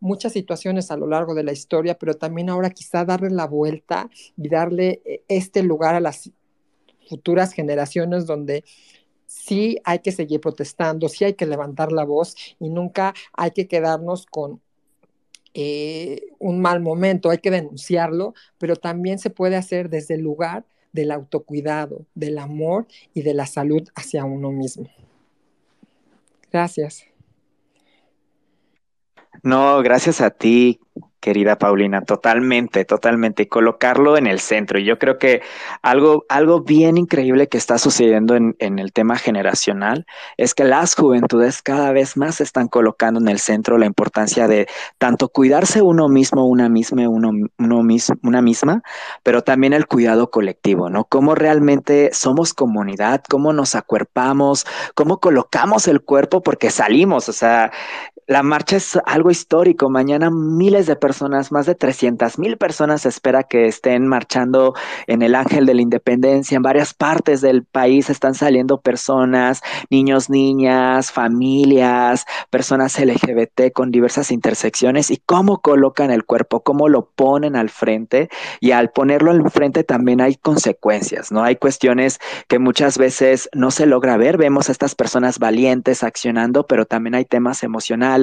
[0.01, 4.11] muchas situaciones a lo largo de la historia, pero también ahora quizá darle la vuelta
[4.37, 6.31] y darle eh, este lugar a las
[7.09, 8.65] futuras generaciones donde
[9.27, 13.69] sí hay que seguir protestando, sí hay que levantar la voz y nunca hay que
[13.69, 14.61] quedarnos con
[15.55, 20.65] eh, un mal momento, hay que denunciarlo, pero también se puede hacer desde el lugar
[20.93, 24.89] del autocuidado, del amor y de la salud hacia uno mismo.
[26.53, 27.10] Gracias.
[29.43, 30.81] No, gracias a ti,
[31.21, 34.79] querida Paulina, totalmente, totalmente, colocarlo en el centro.
[34.79, 35.43] Y yo creo que
[35.83, 41.63] algo, algo bien increíble que está sucediendo en, el tema generacional es que las juventudes
[41.63, 44.67] cada vez más están colocando en el centro la importancia de
[44.99, 48.83] tanto cuidarse uno mismo, una misma, uno, uno mismo, una misma,
[49.23, 51.05] pero también el cuidado colectivo, ¿no?
[51.05, 57.71] Cómo realmente somos comunidad, cómo nos acuerpamos, cómo colocamos el cuerpo porque salimos, o sea,
[58.31, 59.91] la marcha es algo histórico.
[59.91, 64.73] Mañana miles de personas, más de 300 mil personas, se espera que estén marchando
[65.09, 66.55] en el Ángel de la Independencia.
[66.55, 74.31] En varias partes del país están saliendo personas, niños, niñas, familias, personas LGBT con diversas
[74.31, 78.29] intersecciones y cómo colocan el cuerpo, cómo lo ponen al frente.
[78.61, 81.43] Y al ponerlo al frente también hay consecuencias, ¿no?
[81.43, 84.37] Hay cuestiones que muchas veces no se logra ver.
[84.37, 88.20] Vemos a estas personas valientes accionando, pero también hay temas emocionales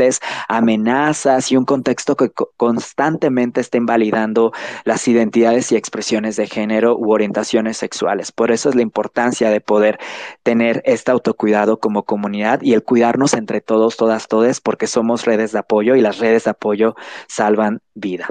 [0.47, 4.51] amenazas y un contexto que constantemente está invalidando
[4.83, 8.31] las identidades y expresiones de género u orientaciones sexuales.
[8.31, 9.99] Por eso es la importancia de poder
[10.43, 15.51] tener este autocuidado como comunidad y el cuidarnos entre todos, todas, todes, porque somos redes
[15.51, 16.95] de apoyo y las redes de apoyo
[17.27, 18.27] salvan vida.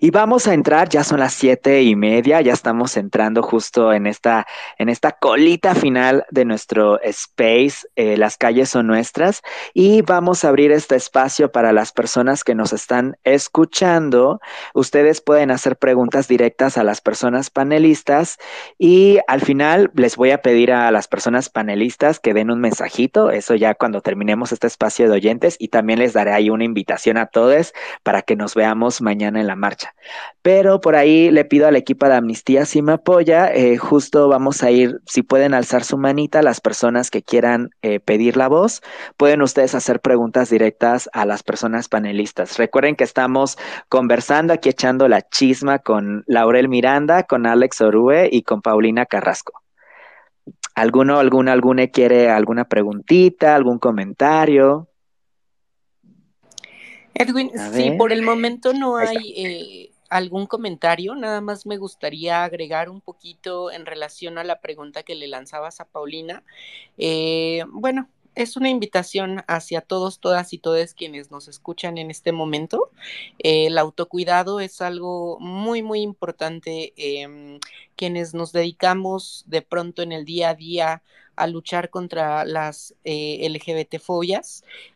[0.00, 4.06] Y vamos a entrar, ya son las siete y media, ya estamos entrando justo en
[4.06, 4.46] esta,
[4.78, 9.42] en esta colita final de nuestro space, eh, las calles son nuestras,
[9.74, 14.40] y vamos a abrir este espacio para las personas que nos están escuchando.
[14.74, 18.38] Ustedes pueden hacer preguntas directas a las personas panelistas
[18.78, 23.30] y al final les voy a pedir a las personas panelistas que den un mensajito,
[23.30, 27.16] eso ya cuando terminemos este espacio de oyentes, y también les daré ahí una invitación
[27.16, 29.94] a todos para que nos veamos mañana en la marcha.
[30.42, 34.62] Pero por ahí le pido al equipo de Amnistía si me apoya, eh, justo vamos
[34.62, 38.82] a ir, si pueden alzar su manita, las personas que quieran eh, pedir la voz,
[39.16, 42.58] pueden ustedes hacer preguntas directas a las personas panelistas.
[42.58, 48.42] Recuerden que estamos conversando aquí echando la chisma con Laurel Miranda, con Alex Orue y
[48.42, 49.62] con Paulina Carrasco.
[50.74, 54.88] ¿Alguno, alguna, alguna quiere alguna preguntita, algún comentario?
[57.18, 62.90] Edwin, sí, por el momento no hay eh, algún comentario, nada más me gustaría agregar
[62.90, 66.42] un poquito en relación a la pregunta que le lanzabas a Paulina.
[66.98, 72.32] Eh, bueno, es una invitación hacia todos, todas y todos quienes nos escuchan en este
[72.32, 72.90] momento.
[73.38, 76.92] el autocuidado es algo muy, muy importante.
[76.96, 77.58] Em,
[77.96, 81.02] quienes nos dedicamos de pronto en el día a día
[81.36, 83.46] a luchar contra las eh,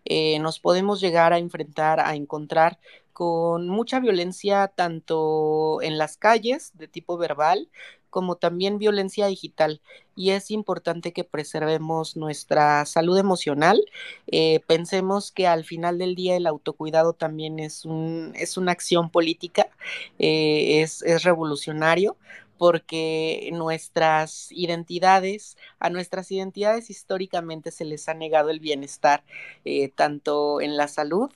[0.04, 2.78] eh, nos podemos llegar a enfrentar, a encontrar
[3.12, 7.68] con mucha violencia tanto en las calles de tipo verbal
[8.10, 9.80] como también violencia digital.
[10.16, 13.80] Y es importante que preservemos nuestra salud emocional.
[14.26, 19.10] Eh, pensemos que al final del día el autocuidado también es, un, es una acción
[19.10, 19.68] política,
[20.18, 22.16] es, es revolucionario
[22.60, 29.24] porque nuestras identidades, a nuestras identidades históricamente se les ha negado el bienestar,
[29.64, 31.30] eh, tanto en la salud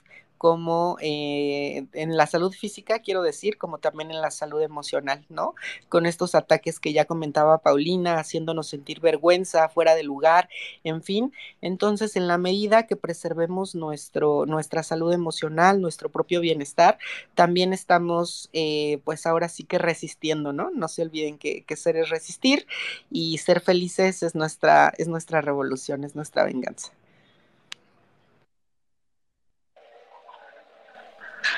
[0.44, 5.54] como eh, en la salud física, quiero decir, como también en la salud emocional, ¿no?
[5.88, 10.50] Con estos ataques que ya comentaba Paulina, haciéndonos sentir vergüenza, fuera de lugar,
[10.84, 11.32] en fin.
[11.62, 16.98] Entonces, en la medida que preservemos nuestro, nuestra salud emocional, nuestro propio bienestar,
[17.34, 20.70] también estamos, eh, pues ahora sí que resistiendo, ¿no?
[20.72, 22.66] No se olviden que, que ser es resistir
[23.10, 26.92] y ser felices es nuestra, es nuestra revolución, es nuestra venganza.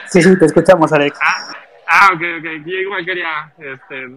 [0.06, 1.18] Sí, sí, te escuchamos, Alex.
[1.22, 1.52] Ah,
[1.88, 2.64] ah ok, ok.
[2.64, 4.08] Yo igual quería este,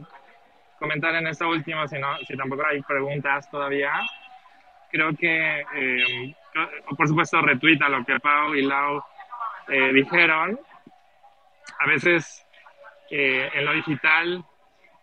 [0.78, 3.94] comentar en esta última, si, no, si tampoco hay preguntas todavía.
[4.92, 6.36] Creo que, eh,
[6.98, 9.04] por supuesto, retuita lo que Pau y Lau
[9.68, 10.60] eh, dijeron.
[11.80, 12.46] A veces
[13.12, 14.44] eh, en lo digital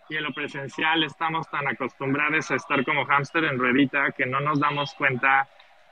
[0.09, 4.41] y en lo presencial estamos tan acostumbrados a estar como hámster en ruedita que no
[4.41, 5.49] nos damos cuenta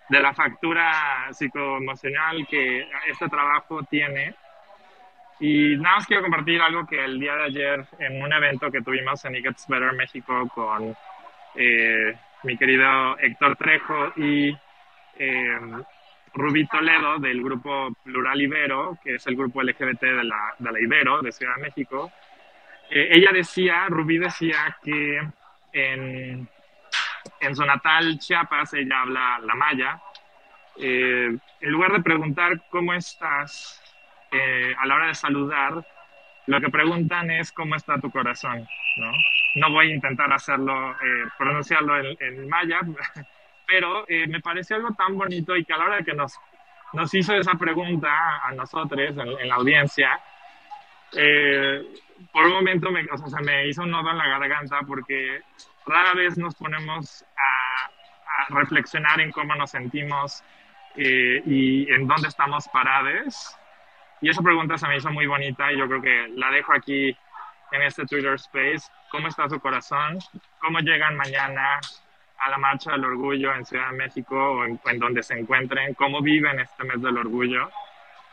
[0.08, 4.34] de la factura psicoemocional que este trabajo tiene
[5.40, 8.82] y nada más quiero compartir algo que el día de ayer en un evento que
[8.82, 10.96] tuvimos en It Gets Better México con
[11.56, 14.56] eh, mi querido Héctor Trejo y
[15.18, 15.58] eh,
[16.34, 20.80] Rubí Toledo del grupo Plural Ibero, que es el grupo LGBT de la, de la
[20.80, 22.12] Ibero de Ciudad de México.
[22.90, 25.20] Eh, ella decía, Rubí decía que
[25.72, 26.48] en,
[27.40, 30.00] en su natal Chiapas ella habla la maya.
[30.76, 33.83] en lugar de preguntar cómo estás,
[34.34, 35.86] eh, a la hora de saludar,
[36.46, 38.66] lo que preguntan es cómo está tu corazón,
[38.96, 39.12] ¿no?
[39.54, 42.80] No voy a intentar hacerlo, eh, pronunciarlo en, maya,
[43.66, 46.34] pero eh, me pareció algo tan bonito y que a la hora que nos,
[47.12, 50.20] hizo esa pregunta a nosotros en, la audiencia,
[52.32, 55.42] por un momento me, o sea, me hizo un nodo en la garganta porque
[55.86, 60.42] rara vez nos ponemos a, a reflexionar en cómo nos sentimos
[60.96, 63.56] y en dónde estamos parados
[64.24, 67.14] y esa pregunta se me hizo muy bonita y yo creo que la dejo aquí
[67.72, 68.90] en este Twitter Space.
[69.10, 70.18] ¿Cómo está su corazón?
[70.60, 71.78] ¿Cómo llegan mañana
[72.38, 75.92] a la Marcha del Orgullo en Ciudad de México o en, donde se encuentren?
[75.92, 77.68] ¿Cómo viven este mes del orgullo?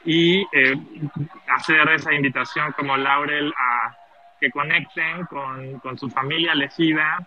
[0.06, 0.78] Y eh,
[1.50, 3.94] hacer esa invitación como Laurel a
[4.40, 7.20] que conecten con, con su familia elegida,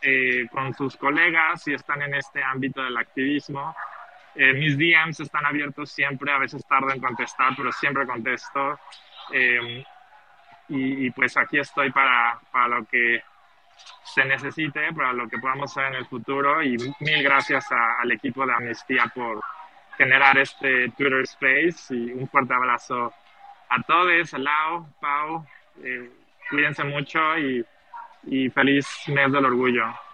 [0.00, 3.74] eh, con sus colegas si están en este ámbito del activismo
[4.36, 8.78] eh, mis DMs están abiertos siempre, a veces tardo en contestar, pero siempre contesto.
[9.32, 9.82] Eh,
[10.68, 13.22] y, pues aquí estoy para, para, lo que
[14.02, 16.62] se necesite, para lo que podamos hacer en el futuro.
[16.62, 19.40] Y mil gracias al equipo de Amnistía por
[19.96, 21.94] generar este Twitter Space.
[21.94, 23.12] Y un fuerte abrazo
[23.68, 25.46] a todos, a Lau, Pau.
[25.82, 26.10] Eh,
[26.50, 27.64] cuídense mucho y,
[28.24, 30.05] y feliz mes del orgullo.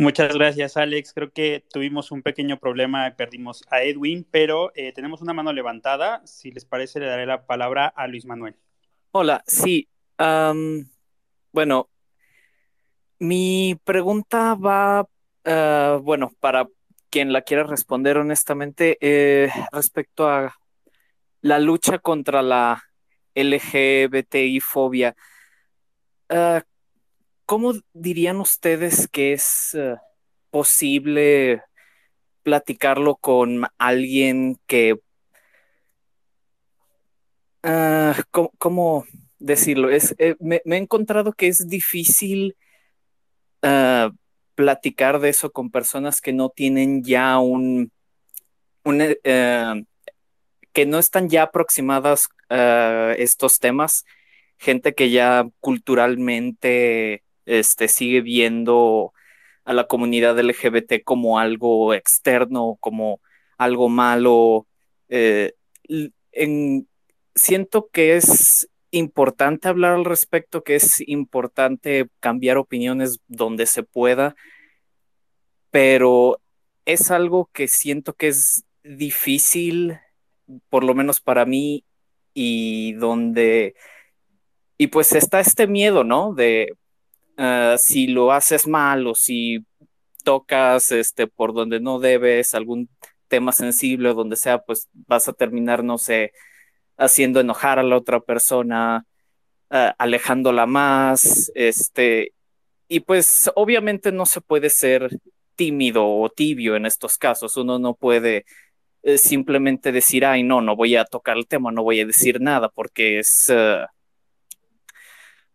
[0.00, 1.12] Muchas gracias, Alex.
[1.12, 6.26] Creo que tuvimos un pequeño problema perdimos a Edwin, pero eh, tenemos una mano levantada.
[6.26, 8.56] Si les parece, le daré la palabra a Luis Manuel.
[9.10, 9.86] Hola, sí.
[11.52, 11.90] bueno,
[13.18, 15.06] mi pregunta va,
[15.44, 16.66] ah, bueno, para
[17.10, 20.54] quien la quiera responder honestamente, eh, respecto a
[21.42, 22.82] la lucha contra la
[23.34, 25.14] LGBTI fobia.
[26.30, 26.62] Ah,
[27.50, 29.96] ¿Cómo dirían ustedes que es eh,
[30.52, 31.64] posible
[32.44, 35.00] platicarlo con alguien que...
[37.64, 39.04] Ah, ¿cómo,
[39.40, 39.90] decirlo?
[39.90, 42.56] Es, eh, me, he encontrado que es difícil
[43.62, 44.12] ah,
[44.54, 47.90] platicar de eso con personas que no tienen ya un...
[48.84, 49.84] Eh,
[50.72, 54.04] que no están ya aproximadas a estos temas,
[54.56, 59.12] gente que ya culturalmente este, sigue viendo
[59.64, 63.20] a la comunidad LGBT como algo externo, como
[63.58, 64.66] algo malo.
[65.08, 65.54] Eh,
[67.34, 74.36] siento que es importante hablar al respecto, que es importante cambiar opiniones donde se pueda,
[75.70, 76.40] pero
[76.84, 79.98] es algo que siento que es difícil,
[80.68, 81.84] por lo menos para mí,
[82.32, 83.74] y donde,
[84.78, 86.32] y pues está este miedo, ¿no?
[86.32, 86.76] De,
[87.42, 89.64] Ah, si lo haces mal o si
[90.24, 92.90] tocas este, por donde no debes, algún
[93.28, 96.32] tema sensible o donde sea, pues vas a terminar, no sé,
[96.98, 99.06] haciendo enojar a la otra persona,
[99.70, 102.34] ah, alejándola más, este,
[102.88, 105.08] y pues obviamente no se puede ser
[105.56, 108.44] tímido o tibio en estos casos, uno no puede
[109.02, 112.40] eh, simplemente decir, ay, no, no voy a tocar el tema, no voy a decir
[112.42, 113.50] nada porque es...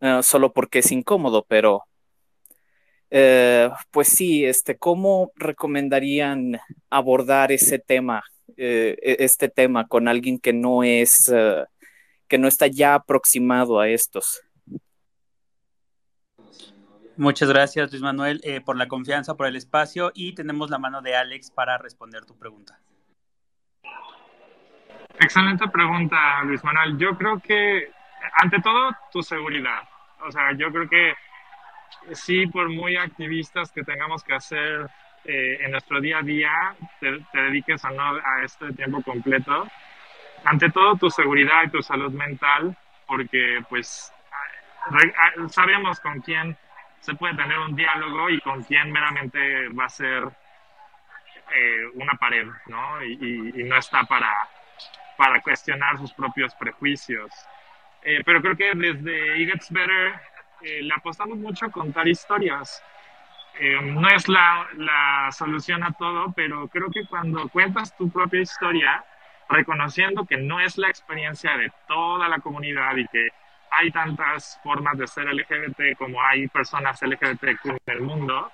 [0.01, 1.83] Ah, solo porque es incómodo, pero
[3.09, 8.23] eh, pues sí, este, ¿cómo recomendarían abordar ese tema,
[8.57, 11.63] eh, e, este tema con alguien que no es, eh,
[12.27, 14.41] que no está ya aproximado a estos?
[17.17, 21.15] Muchas gracias, Luis Manuel, por la confianza, por el espacio y tenemos la mano de
[21.15, 22.77] Alex para responder tu pregunta.
[25.17, 26.97] Excelente pregunta, Luis Manuel.
[26.97, 27.94] Yo creo que
[28.33, 29.87] ante todo, tu seguridad.
[30.21, 31.15] O sea, yo creo que
[32.13, 34.89] sí, por muy activistas que tengamos que hacer
[35.25, 39.67] eh, en nuestro día a día, te, dediques a, no, a este tiempo completo.
[40.43, 42.75] Ante todo, tu seguridad y tu salud mental,
[43.07, 44.13] porque pues
[45.49, 46.55] sabemos con quién
[46.99, 50.23] se puede tener un diálogo y con quién meramente va a ser
[51.55, 53.03] eh, una pared, ¿no?
[53.03, 54.31] Y, y, no está para,
[55.17, 57.31] para cuestionar sus propios prejuicios.
[58.05, 60.13] Eh, pero creo que desde It Gets Better
[60.61, 62.83] eh, le apostamos mucho a contar historias.
[63.59, 68.41] Eh, no es la, la, solución a todo, pero creo que cuando cuentas tu propia
[68.41, 69.03] historia,
[69.49, 73.29] reconociendo que no es la experiencia de toda la comunidad y que
[73.71, 78.51] hay tantas formas de ser LGBT como hay personas LGBT en el mundo,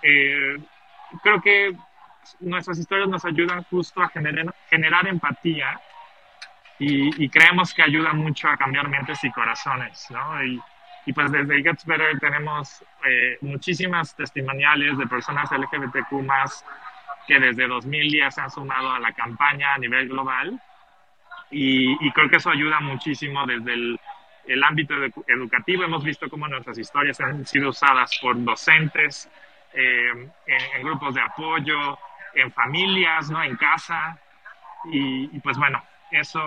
[0.00, 1.76] creo que
[2.40, 5.80] nuestras historias nos ayudan justo a generar, generar empatía
[6.78, 10.44] y, creemos que ayuda mucho a cambiar mentes y corazones, ¿no?
[10.44, 10.60] Y,
[11.06, 16.64] y pues desde Gets Better tenemos eh, muchísimas testimoniales de personas LGBTQ más
[17.26, 20.60] que desde 2010 se han sumado a la campaña a nivel global
[21.50, 24.00] y, y creo que eso ayuda muchísimo desde el,
[24.46, 24.94] el ámbito
[25.26, 25.84] educativo.
[25.84, 29.30] Hemos visto cómo nuestras historias han sido usadas por docentes,
[29.72, 31.98] eh, en, en, grupos de apoyo,
[32.34, 33.42] en familias, ¿no?
[33.42, 34.18] En casa.
[34.90, 35.82] Y, y pues bueno,
[36.16, 36.40] eso,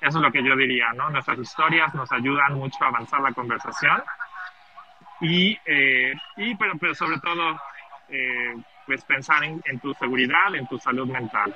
[0.00, 1.10] eso es lo que yo diría, ¿no?
[1.10, 4.02] Nuestras historias nos ayudan mucho a avanzar la conversación
[5.20, 7.58] y, eh, y pero, pero, sobre todo,
[8.08, 8.54] eh,
[8.86, 11.54] pues pensar en, tu seguridad, en tu salud mental.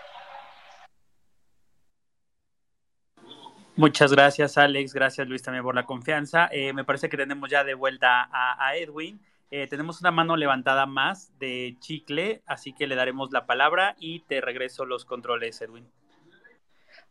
[3.76, 4.92] Muchas gracias, Alex.
[4.92, 6.48] Gracias, Luis, también por la confianza.
[6.52, 9.20] Eh, me parece que tenemos ya de vuelta a, a Edwin.
[9.52, 14.20] Eh, tenemos una mano levantada más de chicle, así que le daremos la palabra y
[14.20, 15.88] te regreso los controles, Edwin.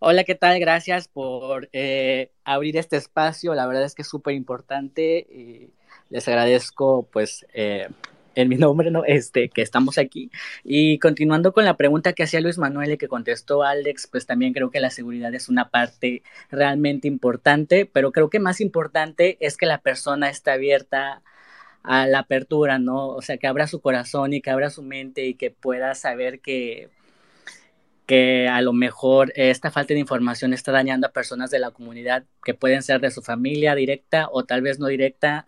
[0.02, 0.62] Hola, ¿qué tal?
[0.62, 3.54] Gracias por eh, abrir este espacio.
[3.54, 5.72] La verdad es que es súper importante y
[6.10, 7.90] les agradezco, pues, eh,
[8.36, 9.04] en mi nombre, ¿no?
[9.04, 10.32] Este, que estamos aquí.
[10.64, 14.54] Y continuando con la pregunta que hacía Luis Manuel y que contestó Alex, pues también
[14.54, 19.58] creo que la seguridad es una parte realmente importante, pero creo que más importante es
[19.58, 21.24] que la persona esté abierta
[21.84, 23.10] a la apertura, ¿no?
[23.10, 26.40] O sea, que abra su corazón y que abra su mente y que pueda saber
[26.40, 26.90] que
[28.10, 32.26] que a lo mejor esta falta de información está dañando a personas de la comunidad
[32.44, 35.46] que pueden ser de su familia directa o tal vez no directa.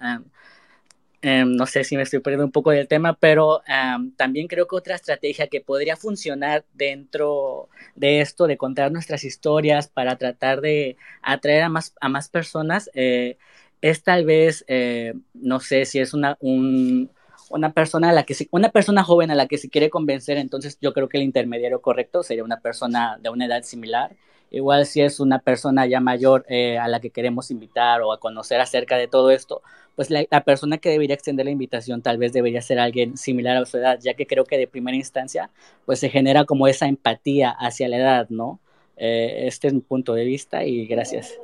[1.23, 4.67] em, no sé si me estoy perdiendo un poco del tema, pero em, también creo
[4.67, 10.61] que otra estrategia que podría funcionar dentro de esto, de contar nuestras historias para tratar
[10.61, 13.37] de atraer a más, a más personas, eh,
[13.81, 16.37] es tal vez, eh, no sé si es una,
[17.51, 20.77] una persona a la que una persona joven a la que se quiere convencer, entonces
[20.81, 24.15] yo creo que el intermediario correcto sería una persona de una edad similar.
[24.49, 28.19] Igual si es una persona ya mayor eh, a la que queremos invitar o a
[28.19, 29.61] conocer acerca de todo esto,
[29.95, 33.65] pues la, persona que debería extender la invitación tal vez debería ser alguien similar a
[33.65, 35.49] su edad, ya que creo que de primera instancia
[35.85, 38.59] pues se genera como esa empatía hacia la edad, ¿no?
[38.97, 41.39] Eh, este es mi punto de vista y gracias.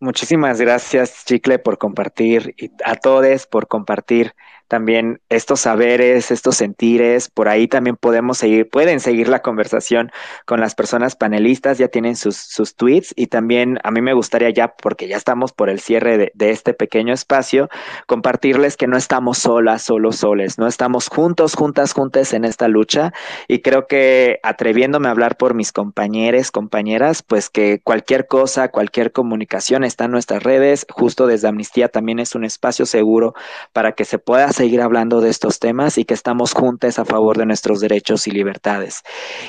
[0.00, 4.34] Muchísimas gracias, Chicle, por compartir y a todos por compartir
[4.68, 7.28] también estos saberes, estos sentires.
[7.28, 10.10] Por ahí también podemos seguir, pueden seguir la conversación
[10.46, 14.50] con las personas panelistas, ya tienen sus, sus tweets y también a mí me gustaría
[14.50, 17.68] ya, porque ya estamos por el cierre de, este pequeño espacio,
[18.06, 23.12] compartirles que no estamos solas, solos, soles, no estamos juntos, juntas, juntas en esta lucha
[23.48, 29.12] y creo que atreviéndome a hablar por mis compañeros, compañeras, pues que cualquier cosa, cualquier
[29.12, 33.34] comunicación está en nuestras redes, justo desde Amnistía también es un espacio seguro
[33.72, 37.36] para que se pueda seguir hablando de estos temas y que estamos juntos a favor
[37.38, 39.02] de nuestros derechos y libertades.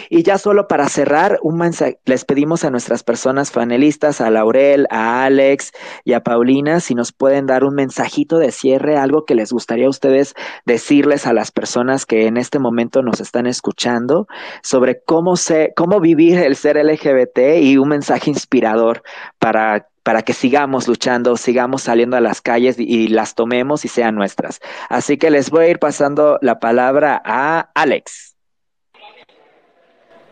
[0.10, 4.88] Y ya solo para cerrar, un mensaje, les pedimos a nuestras personas panelistas, a Laurel,
[4.90, 5.72] a Alex
[6.04, 9.88] y a Paulina, si nos pueden dar un mensajito de cierre, algo que les gustaría
[9.88, 14.28] a ustedes decirles a las personas que en este momento nos están escuchando
[14.62, 19.04] sobre cómo, se, cómo vivir el ser LGBT y un mensaje inspirador
[19.40, 24.14] para para que sigamos luchando, sigamos saliendo a las calles y, las tomemos y sean
[24.14, 24.62] nuestras.
[24.88, 28.38] Así que les voy a ir pasando la palabra a Alex.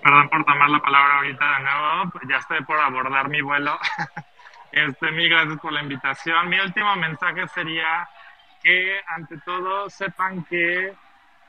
[0.03, 3.77] Perdón por tomar la palabra ahorita de nuevo, ya estoy por abordar mi vuelo.
[4.75, 6.49] Este, mil gracias por la invitación.
[6.49, 8.09] Mi último mensaje sería
[8.63, 10.95] que ante todo sepan que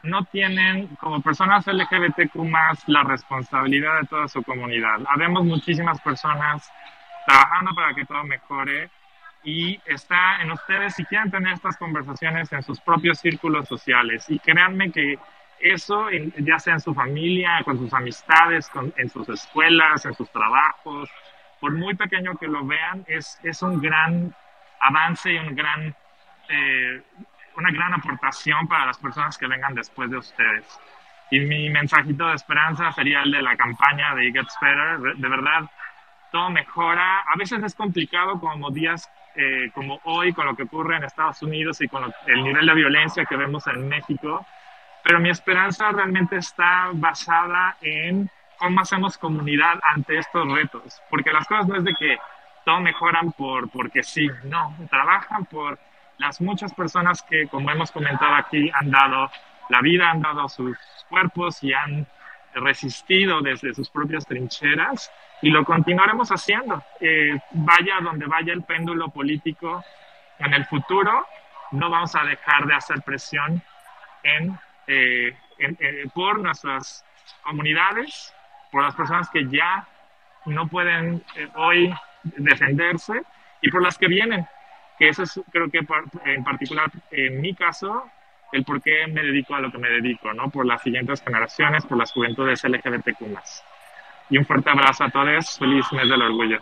[0.02, 5.00] no tienen como personas LGBTQ más la responsabilidad de toda su comunidad.
[5.08, 6.70] Habemos muchísimas personas
[7.26, 8.90] trabajando para que todo mejore
[9.42, 14.24] y está en ustedes si quieren tener estas conversaciones en sus propios círculos sociales.
[14.28, 15.18] Y créanme que
[15.60, 21.10] eso, ya sea en su familia, con sus amistades, en sus escuelas, en sus trabajos,
[21.60, 24.34] por muy pequeño que lo vean, es, es un gran
[24.80, 25.94] avance y un gran,
[26.48, 27.02] eh,
[27.56, 30.78] una gran aportación para las personas que vengan después de ustedes.
[31.30, 35.16] Y mi mensajito de esperanza sería el de la campaña de It Gets Better.
[35.16, 35.64] De verdad,
[36.34, 37.20] todo mejora.
[37.20, 41.40] A veces es complicado como días eh, como hoy con lo que ocurre en Estados
[41.42, 44.44] Unidos y con el nivel de violencia que vemos en México,
[45.04, 48.28] pero mi esperanza realmente está basada en
[48.58, 52.18] cómo hacemos comunidad ante estos retos, porque las cosas no es de que
[52.64, 55.78] todo mejoran por, porque sí, no, trabajan por
[56.18, 59.30] las muchas personas que, como hemos comentado aquí, han dado
[59.68, 60.76] la vida, han dado sus
[61.08, 62.08] cuerpos y han
[62.54, 65.12] resistido desde sus propias trincheras
[65.44, 66.82] y lo continuaremos haciendo.
[67.00, 69.84] Eh, vaya donde vaya el péndulo político
[70.38, 71.26] en el futuro,
[71.72, 73.62] no vamos a dejar de hacer presión
[74.22, 77.04] en, eh, eh, por nuestras
[77.42, 78.34] comunidades,
[78.72, 79.86] por las personas que ya
[80.46, 81.22] no pueden
[81.56, 83.22] hoy defenderse
[83.60, 84.46] y por las que vienen,
[84.98, 85.86] que eso es creo que
[86.24, 88.10] en particular en mi caso
[88.52, 90.48] el por qué me dedico a lo que me dedico, ¿no?
[90.48, 93.73] Por las siguientes generaciones, por las juventudes LGBTQ+.
[94.30, 95.58] Y un fuerte abrazo a todos.
[95.58, 96.58] Feliz mes del orgullo.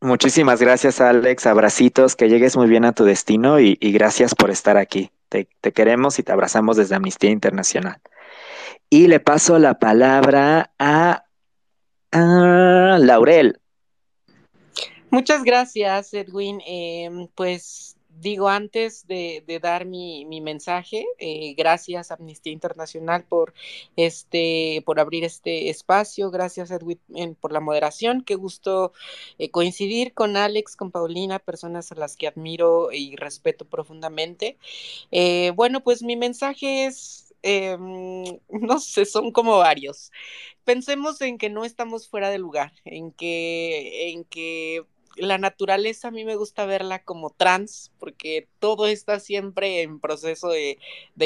[0.00, 1.46] Muchísimas gracias, Alex.
[1.46, 5.10] Abracitos, que llegues muy bien a tu destino y, gracias por estar aquí.
[5.28, 8.00] Te, queremos y te abrazamos desde Amnistía Internacional.
[8.90, 11.24] Y le paso la palabra a,
[12.12, 13.60] a Laurel.
[15.10, 16.60] Muchas gracias, Edwin.
[16.64, 23.54] Em, pues digo, antes de, dar mi, mensaje, eh, gracias Amnistía Internacional por
[23.96, 26.98] este, por abrir este espacio, gracias Edwin
[27.40, 28.92] por la moderación, qué gusto
[29.38, 34.56] eh, coincidir con Alex, con Paulina, personas a las que admiro y respeto profundamente.
[35.10, 40.12] Eh, bueno, pues mi mensaje es em, no sé, son como varios.
[40.64, 44.84] Pensemos en que no estamos fuera de lugar, en que, en que
[45.18, 50.48] la naturaleza a mí me gusta verla como trans, porque todo está siempre en proceso
[50.48, 50.78] de,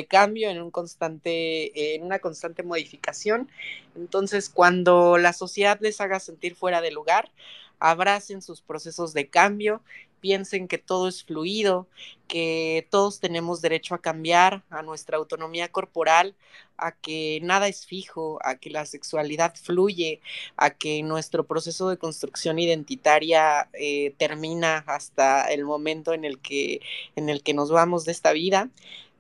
[0.09, 3.49] cambio, en un constante, en una constante modificación.
[3.95, 7.31] Entonces, cuando la sociedad les haga sentir fuera de lugar,
[7.79, 9.83] abracen sus procesos de cambio,
[10.23, 11.89] piensen que todo es fluido,
[12.29, 16.35] que todos tenemos derecho a cambiar, a nuestra autonomía corporal,
[16.79, 20.21] a que nada es fijo, a que la sexualidad fluye,
[20.57, 26.81] a que nuestro proceso de construcción identitaria eh, termina hasta el momento en el que
[27.17, 28.71] en el que nos vamos de esta vida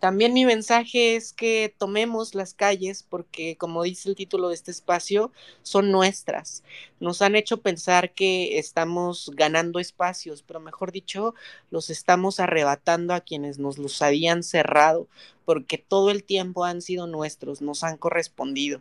[0.02, 4.72] también mi mensaje es que tomemos las calles porque, como dice el título de este
[4.72, 5.30] espacio,
[5.62, 6.64] son nuestras.
[7.02, 11.34] Nos han hecho pensar que estamos ganando espacios, pero mejor dicho,
[11.68, 15.08] los estamos arrebatando a quienes nos los habían cerrado
[15.44, 18.80] porque todo el tiempo han sido nuestros, nos han correspondido.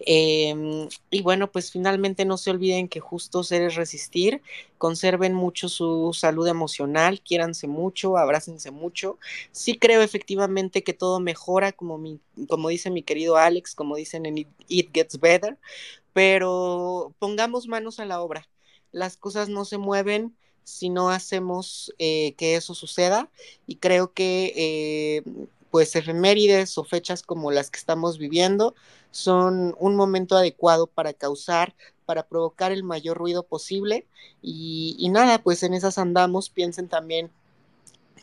[0.00, 4.42] Em, y bueno, pues finalmente no se olviden que justo ser es resistir,
[4.76, 9.18] conserven mucho su salud emocional, quiéranse mucho, abrácense mucho.
[9.52, 11.98] Sí creo efectivamente que todo mejora, como,
[12.46, 15.56] como dice mi querido Alex, como dicen en It Gets Better,
[16.14, 18.48] pero pongamos manos a la obra.
[18.92, 23.28] Las cosas no se mueven si no hacemos eh, que eso suceda
[23.66, 25.22] y creo que eh,
[25.70, 28.74] pues efemérides o fechas como las que estamos viviendo
[29.10, 31.74] son un momento adecuado para causar,
[32.06, 34.06] para provocar el mayor ruido posible
[34.40, 37.30] y, y nada, pues en esas andamos, piensen también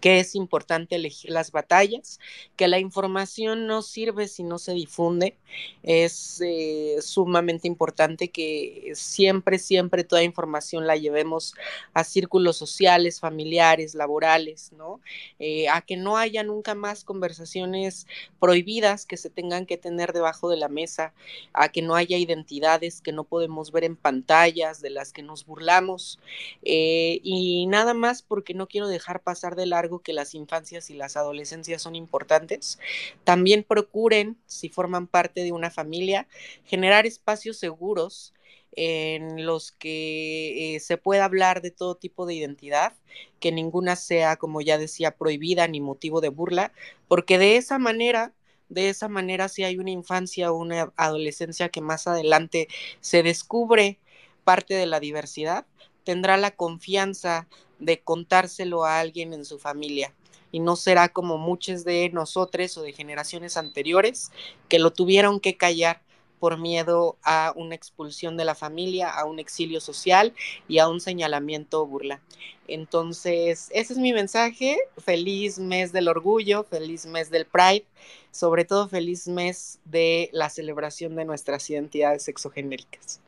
[0.02, 2.19] que es importante elegir las batallas,
[2.56, 5.38] que la información no sirve si no se difunde.
[5.84, 11.53] Es eh, sumamente importante que siempre, siempre toda información la llevemos
[11.94, 14.99] a círculos sociales, familiares, laborales, ¿no?
[15.40, 18.07] Eh, a que no haya nunca más conversaciones
[18.40, 21.14] prohibidas que se tengan que tener debajo de la mesa,
[21.53, 25.45] a que no haya identidades que no podemos ver en pantallas, de las que nos
[25.45, 26.19] burlamos.
[26.64, 30.93] Eh, y nada más porque no quiero dejar pasar de largo que las infancias y
[30.93, 32.80] las adolescencias son importantes.
[33.23, 36.27] También procuren, si forman parte de una familia,
[36.65, 38.34] generar espacios seguros
[38.73, 42.93] en los que eh, se pueda hablar de todo tipo de identidad,
[43.39, 46.72] que ninguna sea, como ya decía, prohibida ni motivo de burla,
[47.07, 48.34] porque de esa manera
[48.72, 52.69] de esa manera, si hay una infancia o una adolescencia que más adelante
[53.01, 53.99] se descubre
[54.45, 55.65] parte de la diversidad,
[56.05, 57.47] tendrá la confianza
[57.82, 60.14] de contárselo a alguien en su familia
[60.52, 64.32] y no será como muchos de nosotros o de generaciones anteriores
[64.70, 66.02] que lo tuvieron que callar
[66.40, 70.34] por miedo a una expulsión de la familia, a un exilio social
[70.68, 72.20] y a un señalamiento o burla.
[72.68, 74.78] Entonces, ese es mi mensaje.
[74.98, 77.86] Feliz mes del orgullo, feliz mes del Pride,
[78.32, 83.22] sobre todo feliz mes de la celebración de nuestras identidades sexogenéricas.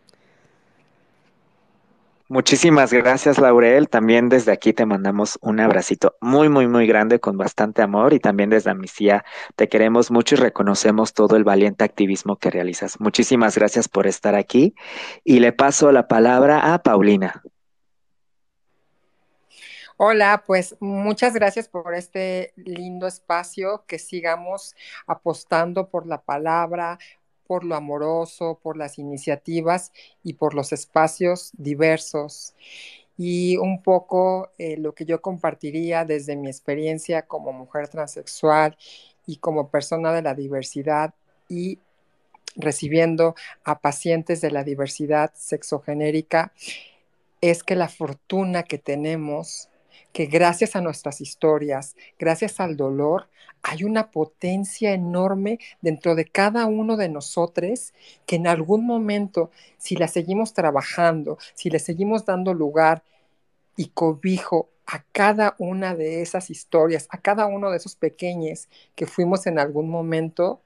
[2.34, 3.90] Muchísimas gracias, Laurel.
[3.90, 8.20] También desde aquí te mandamos un abracito muy, muy, muy grande con bastante amor y
[8.20, 9.24] también desde Amnistía
[9.56, 13.00] te queremos mucho y reconocemos todo el valiente activismo que realizas.
[13.00, 14.74] Muchísimas gracias por estar aquí
[15.24, 17.44] y le paso la palabra a Paulina.
[19.98, 26.98] Hola, pues muchas gracias por este lindo espacio, que sigamos apostando por la palabra,
[27.54, 29.92] por lo amoroso, por las iniciativas
[30.24, 32.56] y por los espacios diversos.
[33.16, 38.76] Y un poco eh, lo que yo compartiría desde mi experiencia como mujer transexual
[39.28, 41.14] y como persona de la diversidad
[41.48, 41.78] y
[42.56, 46.54] recibiendo a pacientes de la diversidad sexogenérica
[47.40, 49.70] es que la fortuna que tenemos
[50.14, 53.28] que gracias a nuestras historias, gracias al dolor,
[53.64, 57.94] hay una potencia enorme dentro de cada uno de nosotros
[58.26, 63.04] que en algún momento, si la seguimos trabajando, si le seguimos dando lugar
[63.76, 69.08] y cobijo a cada una de esas historias, a cada uno de esos pequeños que
[69.08, 70.62] fuimos en algún momento,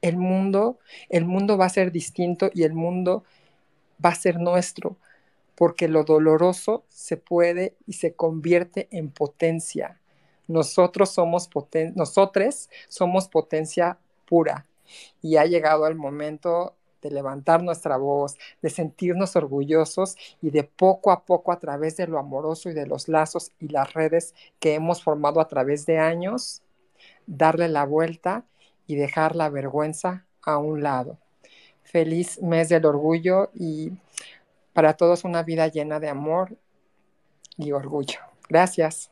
[0.00, 0.78] el mundo,
[1.08, 3.24] el mundo va a ser distinto y el mundo
[4.04, 4.96] va a ser nuestro
[5.54, 10.00] porque lo doloroso se puede y se convierte en potencia.
[10.48, 14.66] Nosotros somos poten nosotros somos potencia pura
[15.20, 21.10] y ha llegado el momento de levantar nuestra voz, de sentirnos orgullosos y de poco
[21.10, 24.74] a poco a través de lo amoroso y de los lazos y las redes que
[24.74, 26.62] hemos formado a través de años,
[27.26, 28.44] darle la vuelta
[28.86, 31.18] y dejar la vergüenza a un lado.
[31.82, 33.92] Feliz mes del orgullo y
[34.72, 36.56] para todos una vida llena de amor
[37.56, 38.18] y orgullo.
[38.48, 39.10] Gracias.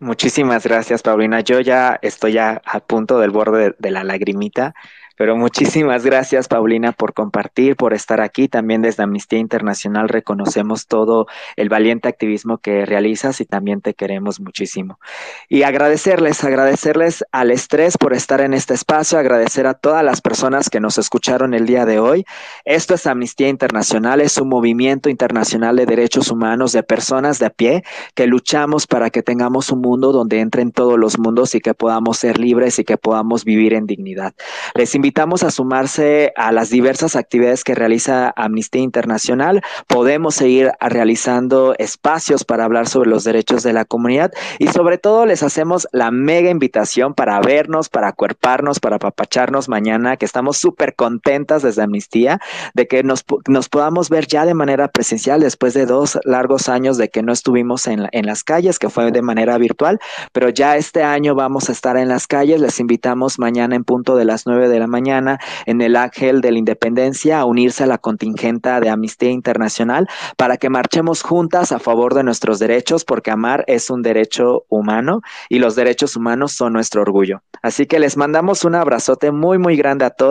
[0.00, 1.40] Muchísimas gracias, Paulina.
[1.40, 4.74] Yo ya estoy a, punto del borde de, la lagrimita.
[5.18, 8.46] Pero muchísimas gracias, Paulina, por compartir, por estar aquí.
[8.46, 11.26] También desde Amnistía Internacional reconocemos todo
[11.56, 15.00] el valiente activismo que realizas y también te queremos muchísimo.
[15.48, 20.70] Y agradecerles, agradecerles al estrés por estar en este espacio, agradecer a todas las personas
[20.70, 22.24] que nos escucharon el día de hoy.
[22.64, 27.50] Esto es Amnistía Internacional, es un movimiento internacional de derechos humanos de personas de a
[27.50, 27.82] pie
[28.14, 32.18] que luchamos para que tengamos un mundo donde entren todos los mundos y que podamos
[32.18, 34.32] ser libres y que podamos vivir en dignidad.
[34.74, 39.62] Les invitamos a sumarse a las diversas actividades que realiza Amnistía Internacional.
[39.86, 45.24] Podemos seguir realizando espacios para hablar sobre los derechos de la comunidad y sobre todo
[45.24, 50.94] les hacemos la mega invitación para vernos, para acuerparnos, para apapacharnos mañana, que estamos súper
[50.94, 52.38] contentas desde Amnistía
[52.74, 56.98] de que nos, nos, podamos ver ya de manera presencial después de dos largos años
[56.98, 60.00] de que no estuvimos en, en las calles, que fue de manera virtual,
[60.34, 62.60] pero ya este año vamos a estar en las calles.
[62.60, 66.52] Les invitamos mañana en punto de las nueve de la mañana en el Ángel de
[66.52, 71.78] la Independencia a unirse a la contingenta de Amnistía Internacional para que marchemos juntas a
[71.78, 76.72] favor de nuestros derechos, porque amar es un derecho humano y los derechos humanos son
[76.72, 77.42] nuestro orgullo.
[77.62, 80.28] Así que les mandamos un abrazote muy, muy grande a todos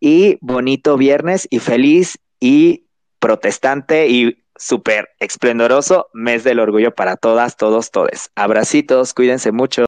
[0.00, 2.84] y bonito viernes y feliz y
[3.18, 8.30] protestante y súper esplendoroso mes del orgullo para todas, todos, todes.
[8.36, 9.80] Abracitos, cuídense mucho.